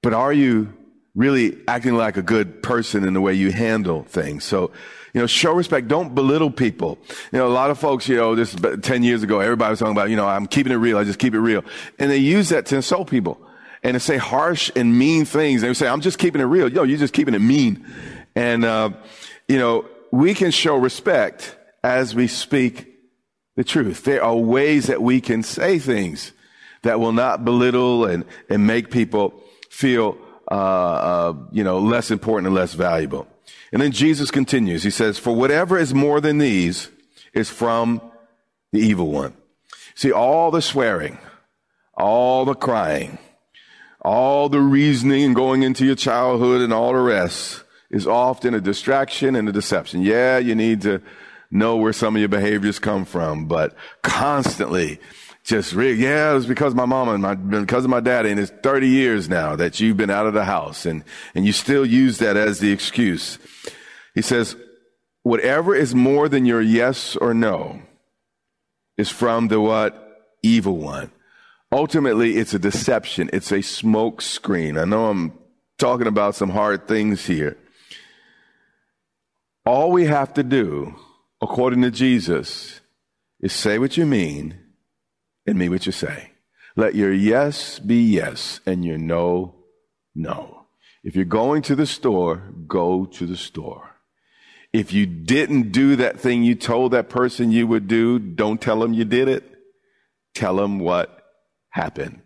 but 0.01 0.13
are 0.13 0.33
you 0.33 0.73
really 1.15 1.57
acting 1.67 1.95
like 1.95 2.17
a 2.17 2.21
good 2.21 2.61
person 2.61 3.03
in 3.03 3.13
the 3.13 3.21
way 3.21 3.33
you 3.33 3.51
handle 3.51 4.03
things? 4.03 4.43
So, 4.43 4.71
you 5.13 5.21
know, 5.21 5.27
show 5.27 5.53
respect. 5.53 5.87
Don't 5.87 6.13
belittle 6.13 6.51
people. 6.51 6.97
You 7.31 7.39
know, 7.39 7.47
a 7.47 7.49
lot 7.49 7.71
of 7.71 7.79
folks, 7.79 8.07
you 8.07 8.15
know, 8.15 8.35
this 8.35 8.55
10 8.81 9.03
years 9.03 9.23
ago, 9.23 9.39
everybody 9.39 9.71
was 9.71 9.79
talking 9.79 9.91
about, 9.91 10.09
you 10.09 10.15
know, 10.15 10.27
I'm 10.27 10.47
keeping 10.47 10.71
it 10.71 10.77
real. 10.77 10.97
I 10.97 11.03
just 11.03 11.19
keep 11.19 11.33
it 11.33 11.39
real. 11.39 11.63
And 11.97 12.11
they 12.11 12.17
use 12.17 12.49
that 12.49 12.65
to 12.67 12.75
insult 12.75 13.09
people 13.09 13.39
and 13.83 13.95
to 13.95 13.99
say 13.99 14.17
harsh 14.17 14.71
and 14.75 14.97
mean 14.97 15.25
things. 15.25 15.61
They 15.61 15.73
say, 15.73 15.87
I'm 15.87 16.01
just 16.01 16.19
keeping 16.19 16.41
it 16.41 16.45
real. 16.45 16.71
Yo, 16.71 16.83
you're 16.83 16.97
just 16.97 17.13
keeping 17.13 17.33
it 17.33 17.39
mean. 17.39 17.85
And, 18.35 18.65
uh, 18.65 18.91
you 19.47 19.57
know, 19.57 19.85
we 20.11 20.33
can 20.33 20.51
show 20.51 20.75
respect 20.75 21.55
as 21.83 22.13
we 22.13 22.27
speak 22.27 22.87
the 23.55 23.63
truth. 23.63 24.03
There 24.03 24.23
are 24.23 24.35
ways 24.35 24.87
that 24.87 25.01
we 25.01 25.21
can 25.21 25.43
say 25.43 25.79
things 25.79 26.31
that 26.83 26.99
will 26.99 27.11
not 27.11 27.43
belittle 27.43 28.05
and, 28.05 28.25
and 28.49 28.65
make 28.65 28.89
people 28.91 29.43
feel, 29.69 30.17
uh, 30.49 30.53
uh, 30.53 31.33
you 31.51 31.63
know, 31.63 31.79
less 31.79 32.11
important 32.11 32.47
and 32.47 32.55
less 32.55 32.73
valuable. 32.73 33.27
And 33.71 33.81
then 33.81 33.91
Jesus 33.91 34.31
continues. 34.31 34.83
He 34.83 34.89
says, 34.89 35.19
for 35.19 35.35
whatever 35.35 35.77
is 35.77 35.93
more 35.93 36.19
than 36.21 36.37
these 36.37 36.89
is 37.33 37.49
from 37.49 38.01
the 38.71 38.79
evil 38.79 39.07
one. 39.07 39.33
See, 39.95 40.11
all 40.11 40.51
the 40.51 40.61
swearing, 40.61 41.19
all 41.95 42.45
the 42.45 42.55
crying, 42.55 43.19
all 44.01 44.49
the 44.49 44.61
reasoning 44.61 45.23
and 45.23 45.35
going 45.35 45.63
into 45.63 45.85
your 45.85 45.95
childhood 45.95 46.61
and 46.61 46.71
all 46.71 46.93
the 46.93 46.99
rest 46.99 47.63
is 47.91 48.07
often 48.07 48.53
a 48.53 48.61
distraction 48.61 49.35
and 49.35 49.49
a 49.49 49.51
deception. 49.51 50.01
Yeah, 50.01 50.37
you 50.37 50.55
need 50.55 50.81
to 50.83 51.01
know 51.51 51.75
where 51.77 51.93
some 51.93 52.15
of 52.15 52.19
your 52.19 52.29
behaviors 52.29 52.79
come 52.79 53.05
from, 53.05 53.45
but 53.45 53.75
constantly 54.03 54.99
just 55.49 55.73
really, 55.73 56.03
yeah, 56.03 56.29
it 56.29 56.35
was 56.35 56.45
because 56.45 56.75
my 56.75 56.85
mama 56.85 57.13
and 57.13 57.23
my, 57.23 57.33
because 57.33 57.83
of 57.83 57.89
my 57.89 57.99
daddy, 57.99 58.29
and 58.29 58.39
it's 58.39 58.51
30 58.61 58.87
years 58.87 59.27
now 59.27 59.55
that 59.55 59.79
you've 59.79 59.97
been 59.97 60.11
out 60.11 60.27
of 60.27 60.35
the 60.35 60.45
house, 60.45 60.85
and, 60.85 61.03
and 61.33 61.43
you 61.43 61.51
still 61.51 61.83
use 61.83 62.19
that 62.19 62.37
as 62.37 62.59
the 62.59 62.71
excuse. 62.71 63.39
He 64.13 64.21
says, 64.21 64.55
whatever 65.23 65.73
is 65.73 65.95
more 65.95 66.29
than 66.29 66.45
your 66.45 66.61
yes 66.61 67.15
or 67.15 67.33
no 67.33 67.81
is 68.95 69.09
from 69.09 69.47
the 69.47 69.59
what? 69.59 70.05
Evil 70.43 70.77
one. 70.77 71.09
Ultimately, 71.71 72.37
it's 72.37 72.53
a 72.53 72.59
deception. 72.59 73.31
It's 73.33 73.51
a 73.51 73.63
smoke 73.63 74.21
screen. 74.21 74.77
I 74.77 74.85
know 74.85 75.07
I'm 75.07 75.33
talking 75.79 76.07
about 76.07 76.35
some 76.35 76.51
hard 76.51 76.87
things 76.87 77.25
here. 77.25 77.57
All 79.65 79.91
we 79.91 80.05
have 80.05 80.31
to 80.35 80.43
do, 80.43 80.95
according 81.41 81.81
to 81.81 81.89
Jesus, 81.89 82.81
is 83.41 83.51
say 83.51 83.79
what 83.79 83.97
you 83.97 84.05
mean 84.05 84.68
mean 85.57 85.71
what 85.71 85.85
you 85.85 85.91
say. 85.91 86.31
Let 86.75 86.95
your 86.95 87.11
yes 87.11 87.79
be 87.79 88.01
yes 88.03 88.61
and 88.65 88.85
your 88.85 88.97
no, 88.97 89.55
no. 90.15 90.65
If 91.03 91.15
you're 91.15 91.25
going 91.25 91.61
to 91.63 91.75
the 91.75 91.85
store, 91.85 92.53
go 92.67 93.05
to 93.05 93.25
the 93.25 93.37
store. 93.37 93.95
If 94.71 94.93
you 94.93 95.05
didn't 95.05 95.71
do 95.71 95.95
that 95.95 96.19
thing 96.19 96.43
you 96.43 96.55
told 96.55 96.91
that 96.91 97.09
person 97.09 97.51
you 97.51 97.65
would 97.67 97.87
do, 97.87 98.19
don't 98.19 98.61
tell 98.61 98.79
them 98.79 98.93
you 98.93 99.05
did 99.05 99.27
it. 99.27 99.57
Tell 100.35 100.55
them 100.55 100.79
what 100.79 101.23
happened. 101.69 102.21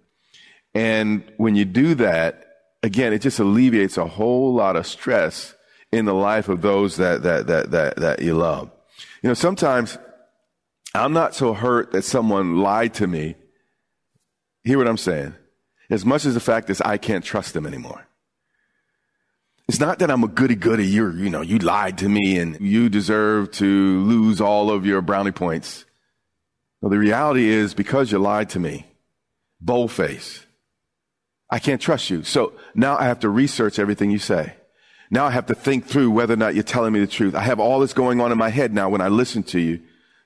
And 0.74 1.24
when 1.38 1.56
you 1.56 1.66
do 1.66 1.96
that, 1.96 2.46
again, 2.82 3.14
it 3.14 3.20
just 3.20 3.40
alleviates 3.40 3.98
a 3.98 4.08
whole 4.08 4.54
lot 4.54 4.76
of 4.76 4.86
stress 4.86 5.56
in 5.92 6.06
the 6.06 6.14
life 6.14 6.50
of 6.50 6.62
those 6.62 6.98
that, 6.98 7.24
that, 7.24 7.48
that, 7.48 7.72
that, 7.72 7.96
that 7.98 8.22
you 8.22 8.34
love. 8.34 8.72
You 9.22 9.30
know, 9.30 9.36
sometimes 9.36 9.98
I'm 10.96 11.14
not 11.14 11.34
so 11.34 11.54
hurt 11.54 11.92
that 11.92 12.04
someone 12.04 12.58
lied 12.58 12.94
to 12.96 13.08
me. 13.08 13.36
Hear 14.64 14.78
what 14.78 14.88
I'm 14.88 14.98
saying? 14.98 15.34
As 15.90 16.06
much 16.06 16.26
as 16.26 16.34
the 16.34 16.40
fact 16.40 16.70
is 16.70 16.82
I 16.82 16.98
can't 16.98 17.26
trust 17.26 17.54
them 17.54 17.66
anymore. 17.66 18.08
It's 19.68 19.80
not 19.80 20.00
that 20.00 20.12
I'm 20.12 20.24
a 20.24 20.28
goody 20.28 20.56
goody. 20.56 20.86
You're, 20.86 21.16
you 21.16 21.30
know, 21.30 21.42
you 21.42 21.58
lied 21.58 21.98
to 22.00 22.10
me 22.10 22.38
and 22.38 22.60
you 22.60 22.90
deserve 22.90 23.52
to 23.54 24.04
lose 24.04 24.40
all 24.40 24.70
of 24.70 24.86
your 24.86 25.02
brownie 25.02 25.32
points. 25.32 25.86
No, 26.82 26.90
the 26.90 27.00
reality 27.00 27.48
is 27.48 27.74
because 27.74 28.12
you 28.12 28.20
lied 28.20 28.50
to 28.52 28.60
me, 28.60 28.86
boldface, 29.62 30.46
I 31.50 31.60
can't 31.60 31.82
trust 31.82 32.10
you. 32.10 32.24
So 32.24 32.54
now 32.76 32.98
I 32.98 33.06
have 33.06 33.22
to 33.22 33.30
research 33.30 33.80
everything 33.80 34.12
you 34.12 34.20
say. 34.20 34.54
Now 35.10 35.26
I 35.26 35.32
have 35.32 35.46
to 35.48 35.56
think 35.56 35.86
through 35.86 36.12
whether 36.12 36.34
or 36.34 36.38
not 36.38 36.56
you're 36.56 36.64
telling 36.64 36.94
me 36.94 37.00
the 37.00 37.08
truth. 37.08 37.36
I 37.36 37.42
have 37.42 37.60
all 37.60 37.80
this 37.80 37.94
going 37.94 38.20
on 38.20 38.32
in 38.32 38.38
my 38.38 38.50
head 38.50 38.74
now 38.74 38.90
when 38.90 39.02
I 39.02 39.08
listen 39.08 39.44
to 39.44 39.60
you 39.60 39.82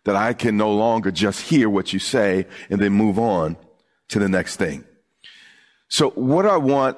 that 0.08 0.16
I 0.16 0.32
can 0.32 0.56
no 0.56 0.72
longer 0.72 1.12
just 1.12 1.42
hear 1.42 1.70
what 1.70 1.92
you 1.92 2.00
say 2.00 2.48
and 2.70 2.80
then 2.80 2.94
move 2.94 3.20
on 3.20 3.58
to 4.08 4.20
the 4.20 4.30
next 4.30 4.56
thing. 4.56 4.86
So 5.90 6.12
what 6.12 6.46
I 6.46 6.56
want 6.56 6.98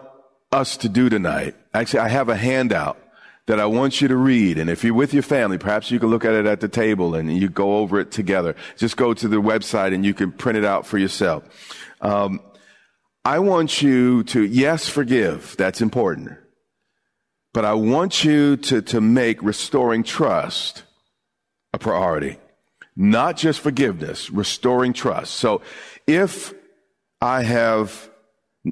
us 0.52 0.78
to 0.78 0.90
do 0.90 1.10
tonight, 1.10 1.56
actually, 1.74 2.02
I 2.02 2.10
have 2.10 2.30
a 2.30 2.36
handout 2.36 3.00
that 3.48 3.60
I 3.60 3.66
want 3.66 4.00
you 4.00 4.08
to 4.10 4.16
read. 4.16 4.60
And 4.60 4.70
if 4.70 4.84
you're 4.84 4.94
with 4.94 5.12
your 5.12 5.24
family, 5.24 5.58
perhaps 5.58 5.90
you 5.90 6.00
can 6.00 6.10
look 6.10 6.24
at 6.24 6.36
it 6.36 6.46
at 6.46 6.60
the 6.60 6.68
table 6.68 7.16
and 7.16 7.36
you 7.36 7.50
go 7.50 7.78
over 7.78 8.00
it 8.00 8.12
together. 8.12 8.56
Just 8.78 8.96
go 8.96 9.16
to 9.16 9.28
the 9.28 9.42
website 9.42 9.92
and 9.92 10.06
you 10.06 10.14
can 10.14 10.32
print 10.32 10.60
it 10.60 10.64
out 10.64 10.86
for 10.86 11.00
yourself. 11.00 11.44
Um, 12.02 12.40
I 13.26 13.40
want 13.40 13.82
you 13.82 14.24
to, 14.26 14.44
yes, 14.44 14.88
forgive. 14.88 15.56
That's 15.58 15.82
important. 15.82 16.38
But 17.56 17.66
I 17.66 17.74
want 17.74 18.24
you 18.24 18.56
to, 18.58 18.84
to 18.84 19.02
make 19.02 19.42
restoring 19.42 20.04
trust 20.04 20.84
a 21.74 21.80
priority 21.80 22.38
not 23.02 23.38
just 23.38 23.62
forgiveness, 23.62 24.30
restoring 24.30 24.92
trust. 24.92 25.36
So 25.36 25.62
if 26.06 26.54
I 27.22 27.44
have, 27.44 28.10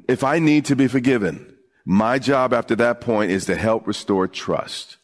if 0.06 0.22
I 0.22 0.38
need 0.38 0.66
to 0.66 0.76
be 0.76 0.86
forgiven, 0.86 1.56
my 1.86 2.18
job 2.18 2.52
after 2.52 2.76
that 2.76 3.00
point 3.00 3.30
is 3.30 3.46
to 3.46 3.56
help 3.56 3.86
restore 3.86 4.28
trust. 4.28 4.98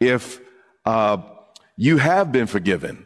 If 0.00 0.40
uh, 0.86 1.18
you 1.76 1.98
have 1.98 2.32
been 2.32 2.46
forgiven, 2.46 3.04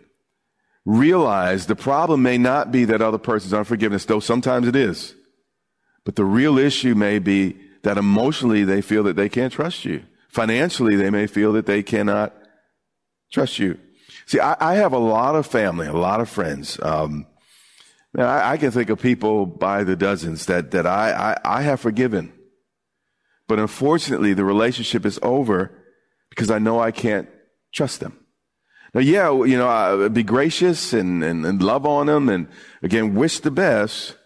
realize 0.85 1.66
the 1.66 1.75
problem 1.75 2.23
may 2.23 2.38
not 2.38 2.70
be 2.70 2.85
that 2.85 3.03
other 3.03 3.18
person's 3.18 3.55
unforgiveness, 3.55 4.05
though 4.05 4.20
sometimes 4.20 4.68
it 4.68 4.77
is. 4.77 5.16
But 6.05 6.14
the 6.14 6.25
real 6.25 6.59
issue 6.59 6.94
may 6.94 7.18
be 7.18 7.57
that 7.83 7.99
emotionally 7.99 8.62
they 8.62 8.83
feel 8.83 9.03
that 9.03 9.16
they 9.16 9.29
can't 9.29 9.53
trust 9.53 9.85
you. 9.85 10.05
Financially, 10.29 10.94
they 10.94 11.11
may 11.11 11.27
feel 11.27 11.53
that 11.55 11.66
they 11.66 11.83
cannot 11.83 12.33
trust 13.33 13.59
you. 13.59 13.81
See, 14.27 14.41
I, 14.41 14.57
I, 14.59 14.75
have 14.77 14.93
a 14.93 14.99
lot 14.99 15.37
of 15.37 15.47
family, 15.47 15.87
a 15.87 15.93
lot 15.93 16.21
of 16.21 16.29
friends. 16.29 16.81
Um, 16.83 17.27
I, 18.17 18.53
I, 18.53 18.57
can 18.57 18.71
think 18.71 18.91
of 18.91 19.01
people 19.01 19.45
by 19.45 19.85
the 19.85 19.97
dozens 19.97 20.47
that, 20.47 20.71
that 20.71 20.87
I, 20.87 21.37
I, 21.45 21.59
I 21.59 21.63
have 21.63 21.81
forgiven. 21.81 22.33
But 23.47 23.59
unfortunately, 23.59 24.33
the 24.33 24.45
relationship 24.45 25.05
is 25.05 25.19
over 25.23 25.71
because 26.31 26.51
I 26.51 26.59
know 26.59 26.81
I 26.81 26.91
can't 26.91 27.29
trust 27.73 28.01
them. 28.01 28.19
Now, 28.95 29.01
yeah, 29.01 29.31
you 29.31 29.59
know, 29.59 29.69
I 29.69 30.09
be 30.09 30.23
gracious 30.23 30.93
and, 30.93 31.23
and, 31.23 31.45
and 31.45 31.61
love 31.61 31.85
on 31.85 32.07
them 32.07 32.29
and 32.29 32.49
again, 32.83 33.15
wish 33.15 33.41
the 33.41 33.51
best, 33.51 34.17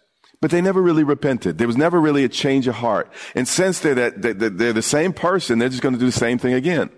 but 0.41 0.51
they 0.51 0.61
never 0.61 0.83
really 0.83 1.05
repented. 1.05 1.59
There 1.59 1.67
was 1.67 1.79
never 1.79 2.01
really 2.01 2.23
a 2.23 2.29
change 2.29 2.69
of 2.69 2.77
heart. 2.77 3.11
And 3.35 3.49
since 3.49 3.81
they're 3.81 3.95
that, 3.95 4.23
they're 4.23 4.73
the 4.73 4.83
same 4.83 5.15
person, 5.15 5.59
they're 5.59 5.71
just 5.71 5.83
going 5.83 5.95
to 5.95 5.99
do 5.99 6.07
the 6.07 6.13
same 6.13 6.39
thing 6.39 6.53
again. 6.53 6.91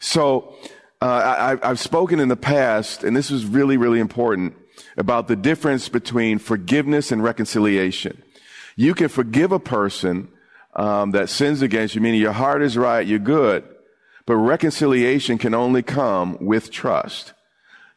So, 0.00 0.54
uh, 1.00 1.58
I, 1.62 1.68
have 1.68 1.78
spoken 1.78 2.18
in 2.18 2.28
the 2.28 2.36
past, 2.36 3.04
and 3.04 3.16
this 3.16 3.30
is 3.30 3.46
really, 3.46 3.76
really 3.76 4.00
important, 4.00 4.56
about 4.96 5.28
the 5.28 5.36
difference 5.36 5.88
between 5.88 6.38
forgiveness 6.38 7.12
and 7.12 7.22
reconciliation. 7.22 8.22
You 8.76 8.94
can 8.94 9.08
forgive 9.08 9.52
a 9.52 9.60
person 9.60 10.28
um, 10.74 11.12
that 11.12 11.28
sins 11.28 11.62
against 11.62 11.94
you, 11.94 12.00
meaning 12.00 12.20
your 12.20 12.32
heart 12.32 12.62
is 12.62 12.76
right, 12.76 13.06
you're 13.06 13.18
good, 13.18 13.64
but 14.26 14.36
reconciliation 14.36 15.38
can 15.38 15.54
only 15.54 15.82
come 15.82 16.36
with 16.40 16.70
trust. 16.70 17.32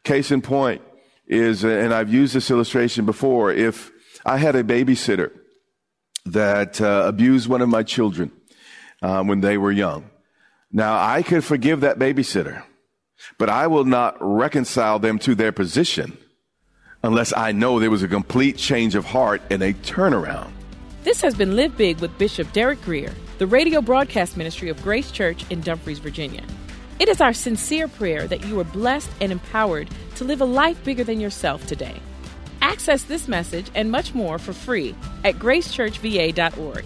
Case 0.04 0.30
in 0.30 0.42
point 0.42 0.82
is, 1.26 1.64
and 1.64 1.92
I've 1.92 2.12
used 2.12 2.34
this 2.34 2.50
illustration 2.50 3.04
before, 3.04 3.52
if 3.52 3.90
I 4.24 4.38
had 4.38 4.54
a 4.54 4.64
babysitter 4.64 5.32
that 6.26 6.80
uh, 6.80 7.04
abused 7.06 7.48
one 7.48 7.62
of 7.62 7.68
my 7.68 7.82
children 7.82 8.30
um, 9.02 9.26
when 9.26 9.40
they 9.40 9.58
were 9.58 9.72
young. 9.72 10.08
Now, 10.70 10.96
I 11.04 11.22
could 11.22 11.44
forgive 11.44 11.80
that 11.80 11.98
babysitter 11.98 12.62
but 13.38 13.48
I 13.48 13.66
will 13.66 13.84
not 13.84 14.16
reconcile 14.20 14.98
them 14.98 15.18
to 15.20 15.34
their 15.34 15.52
position 15.52 16.16
unless 17.02 17.32
I 17.36 17.52
know 17.52 17.78
there 17.78 17.90
was 17.90 18.02
a 18.02 18.08
complete 18.08 18.56
change 18.56 18.94
of 18.94 19.04
heart 19.04 19.42
and 19.50 19.62
a 19.62 19.72
turnaround. 19.72 20.52
This 21.02 21.20
has 21.20 21.34
been 21.34 21.56
Live 21.56 21.76
Big 21.76 21.98
with 22.00 22.16
Bishop 22.16 22.52
Derek 22.52 22.80
Grier, 22.82 23.12
the 23.38 23.46
radio 23.46 23.80
broadcast 23.80 24.36
ministry 24.36 24.68
of 24.68 24.80
Grace 24.82 25.10
Church 25.10 25.44
in 25.50 25.60
Dumfries, 25.60 25.98
Virginia. 25.98 26.44
It 27.00 27.08
is 27.08 27.20
our 27.20 27.32
sincere 27.32 27.88
prayer 27.88 28.28
that 28.28 28.44
you 28.46 28.60
are 28.60 28.64
blessed 28.64 29.10
and 29.20 29.32
empowered 29.32 29.88
to 30.14 30.24
live 30.24 30.40
a 30.40 30.44
life 30.44 30.82
bigger 30.84 31.02
than 31.02 31.18
yourself 31.18 31.66
today. 31.66 32.00
Access 32.60 33.02
this 33.02 33.26
message 33.26 33.68
and 33.74 33.90
much 33.90 34.14
more 34.14 34.38
for 34.38 34.52
free 34.52 34.94
at 35.24 35.34
gracechurchva.org. 35.34 36.84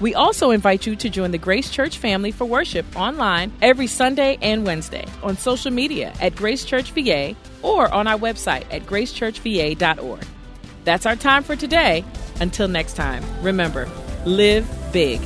We 0.00 0.14
also 0.14 0.50
invite 0.50 0.86
you 0.86 0.94
to 0.96 1.10
join 1.10 1.32
the 1.32 1.38
Grace 1.38 1.70
Church 1.70 1.98
family 1.98 2.30
for 2.30 2.44
worship 2.44 2.86
online 2.96 3.52
every 3.60 3.88
Sunday 3.88 4.38
and 4.40 4.64
Wednesday 4.64 5.04
on 5.22 5.36
social 5.36 5.72
media 5.72 6.12
at 6.20 6.36
Grace 6.36 6.64
Church 6.64 6.92
VA 6.92 7.34
or 7.62 7.92
on 7.92 8.06
our 8.06 8.18
website 8.18 8.64
at 8.72 8.86
gracechurchva.org. 8.86 10.24
That's 10.84 11.06
our 11.06 11.16
time 11.16 11.42
for 11.42 11.56
today. 11.56 12.04
Until 12.40 12.68
next 12.68 12.94
time, 12.94 13.24
remember, 13.42 13.88
live 14.24 14.66
big. 14.92 15.20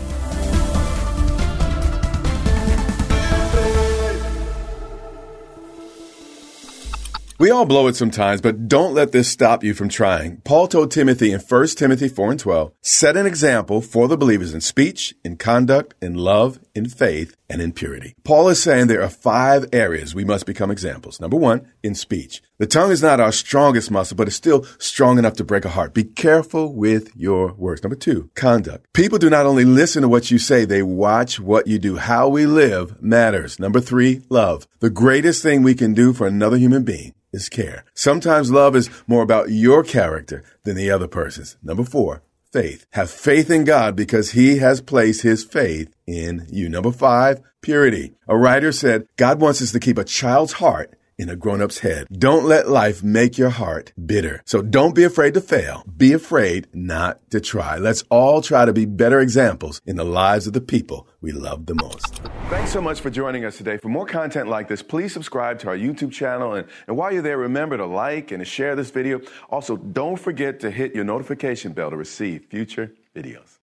We 7.43 7.51
all 7.51 7.65
blow 7.65 7.89
it 7.89 7.97
sometimes, 7.97 8.41
but 8.41 8.69
don't 8.69 8.95
let 8.95 9.11
this 9.11 9.29
stop 9.29 9.65
you 9.65 9.75
from 9.75 9.89
trying. 9.89 10.37
Paul 10.43 10.69
told 10.69 10.93
Timothy 10.93 11.33
in 11.33 11.41
1 11.41 11.67
Timothy 11.75 12.07
4 12.07 12.31
and 12.31 12.39
12, 12.39 12.73
set 12.83 13.17
an 13.17 13.27
example 13.27 13.81
for 13.81 14.07
the 14.07 14.17
believers 14.17 14.55
in 14.55 14.61
speech, 14.61 15.13
in 15.25 15.37
conduct, 15.37 15.93
in 16.01 16.15
love, 16.15 16.61
in 16.73 16.89
faith, 16.89 17.37
and 17.51 17.61
in 17.61 17.73
purity. 17.73 18.15
Paul 18.23 18.49
is 18.49 18.63
saying 18.63 18.87
there 18.87 19.03
are 19.03 19.11
five 19.11 19.67
areas 19.73 20.15
we 20.15 20.25
must 20.25 20.47
become 20.47 20.71
examples. 20.71 21.21
Number 21.21 21.37
one, 21.37 21.67
in 21.83 21.97
speech. 21.97 22.43
The 22.63 22.69
tongue 22.69 22.93
is 22.93 23.03
not 23.03 23.19
our 23.19 23.33
strongest 23.33 23.91
muscle, 23.91 24.17
but 24.17 24.29
it's 24.29 24.37
still 24.37 24.63
strong 24.79 25.19
enough 25.19 25.35
to 25.39 25.43
break 25.43 25.65
a 25.65 25.71
heart. 25.71 25.95
Be 25.95 26.05
careful 26.05 26.73
with 26.73 27.11
your 27.17 27.55
words. 27.55 27.83
Number 27.83 27.97
two, 27.97 28.31
conduct. 28.37 28.87
People 28.93 29.19
do 29.19 29.29
not 29.29 29.47
only 29.47 29.65
listen 29.65 30.03
to 30.03 30.09
what 30.09 30.31
you 30.31 30.39
say, 30.39 30.65
they 30.65 30.81
watch 30.81 31.41
what 31.41 31.67
you 31.67 31.81
do. 31.81 31.97
How 31.97 32.29
we 32.29 32.47
live 32.47 33.03
matters. 33.03 33.59
Number 33.59 33.81
three, 33.81 34.23
love. 34.29 34.69
The 34.79 34.91
greatest 34.91 35.43
thing 35.43 35.65
we 35.65 35.75
can 35.75 35.93
do 35.93 36.13
for 36.13 36.29
another 36.29 36.57
human 36.57 36.85
being 36.85 37.15
is 37.33 37.49
care. 37.49 37.85
Sometimes 37.95 38.53
love 38.53 38.77
is 38.77 38.89
more 39.09 39.25
about 39.25 39.51
your 39.51 39.83
character 39.83 40.45
than 40.63 40.77
the 40.77 40.89
other 40.89 41.09
person's. 41.09 41.57
Number 41.65 41.83
four, 41.83 42.23
faith. 42.53 42.87
Have 42.91 43.11
faith 43.11 43.51
in 43.51 43.65
God 43.65 43.97
because 43.97 44.31
he 44.31 44.59
has 44.59 44.81
placed 44.81 45.23
his 45.23 45.43
faith 45.43 45.93
in 46.07 46.47
you. 46.49 46.69
Number 46.69 46.93
five, 46.93 47.41
purity. 47.61 48.13
A 48.29 48.37
writer 48.37 48.71
said, 48.71 49.09
God 49.17 49.41
wants 49.41 49.61
us 49.61 49.73
to 49.73 49.81
keep 49.81 49.99
a 49.99 50.05
child's 50.05 50.53
heart 50.53 50.95
in 51.19 51.29
a 51.29 51.37
grown-up's 51.37 51.79
head. 51.79 52.07
Don't 52.11 52.45
let 52.45 52.69
life 52.69 53.03
make 53.03 53.39
your 53.39 53.51
heart 53.51 53.93
bitter. 54.05 54.43
So 54.47 54.63
don't 54.63 54.95
be 54.95 55.05
afraid 55.05 55.35
to 55.35 55.41
fail. 55.41 55.85
Be 55.97 56.13
afraid 56.13 56.69
not 56.73 57.21
to 57.31 57.41
try. 57.41 57.77
Let's 57.79 58.03
all 58.11 58.43
try 58.43 58.65
to 58.65 58.73
be 58.73 58.85
better 58.85 59.21
examples 59.21 59.81
in 59.87 59.97
the 59.97 60.05
lives 60.05 60.47
of 60.47 60.53
the 60.53 60.61
people 60.61 61.07
we 61.21 61.33
love 61.33 61.67
the 61.67 61.75
most. 61.75 62.21
Thanks 62.49 62.73
so 62.73 62.81
much 62.81 63.01
for 63.01 63.11
joining 63.11 63.45
us 63.45 63.57
today. 63.57 63.79
For 63.79 63.89
more 63.89 64.07
content 64.07 64.49
like 64.49 64.69
this, 64.69 64.83
please 64.83 65.13
subscribe 65.13 65.59
to 65.61 65.69
our 65.69 65.77
YouTube 65.77 66.13
channel. 66.13 66.55
And, 66.55 66.67
and 66.87 66.97
while 66.97 67.13
you're 67.13 67.23
there, 67.23 67.39
remember 67.39 67.77
to 67.77 67.87
like 67.87 68.31
and 68.33 68.41
to 68.41 68.45
share 68.45 68.75
this 68.77 68.91
video. 68.91 69.21
Also, 69.51 69.77
don't 69.77 70.19
forget 70.19 70.61
to 70.61 70.71
hit 70.71 70.95
your 70.95 71.05
notification 71.05 71.73
bell 71.73 71.91
to 71.91 71.97
receive 71.97 72.47
future 72.51 72.93
videos. 73.15 73.62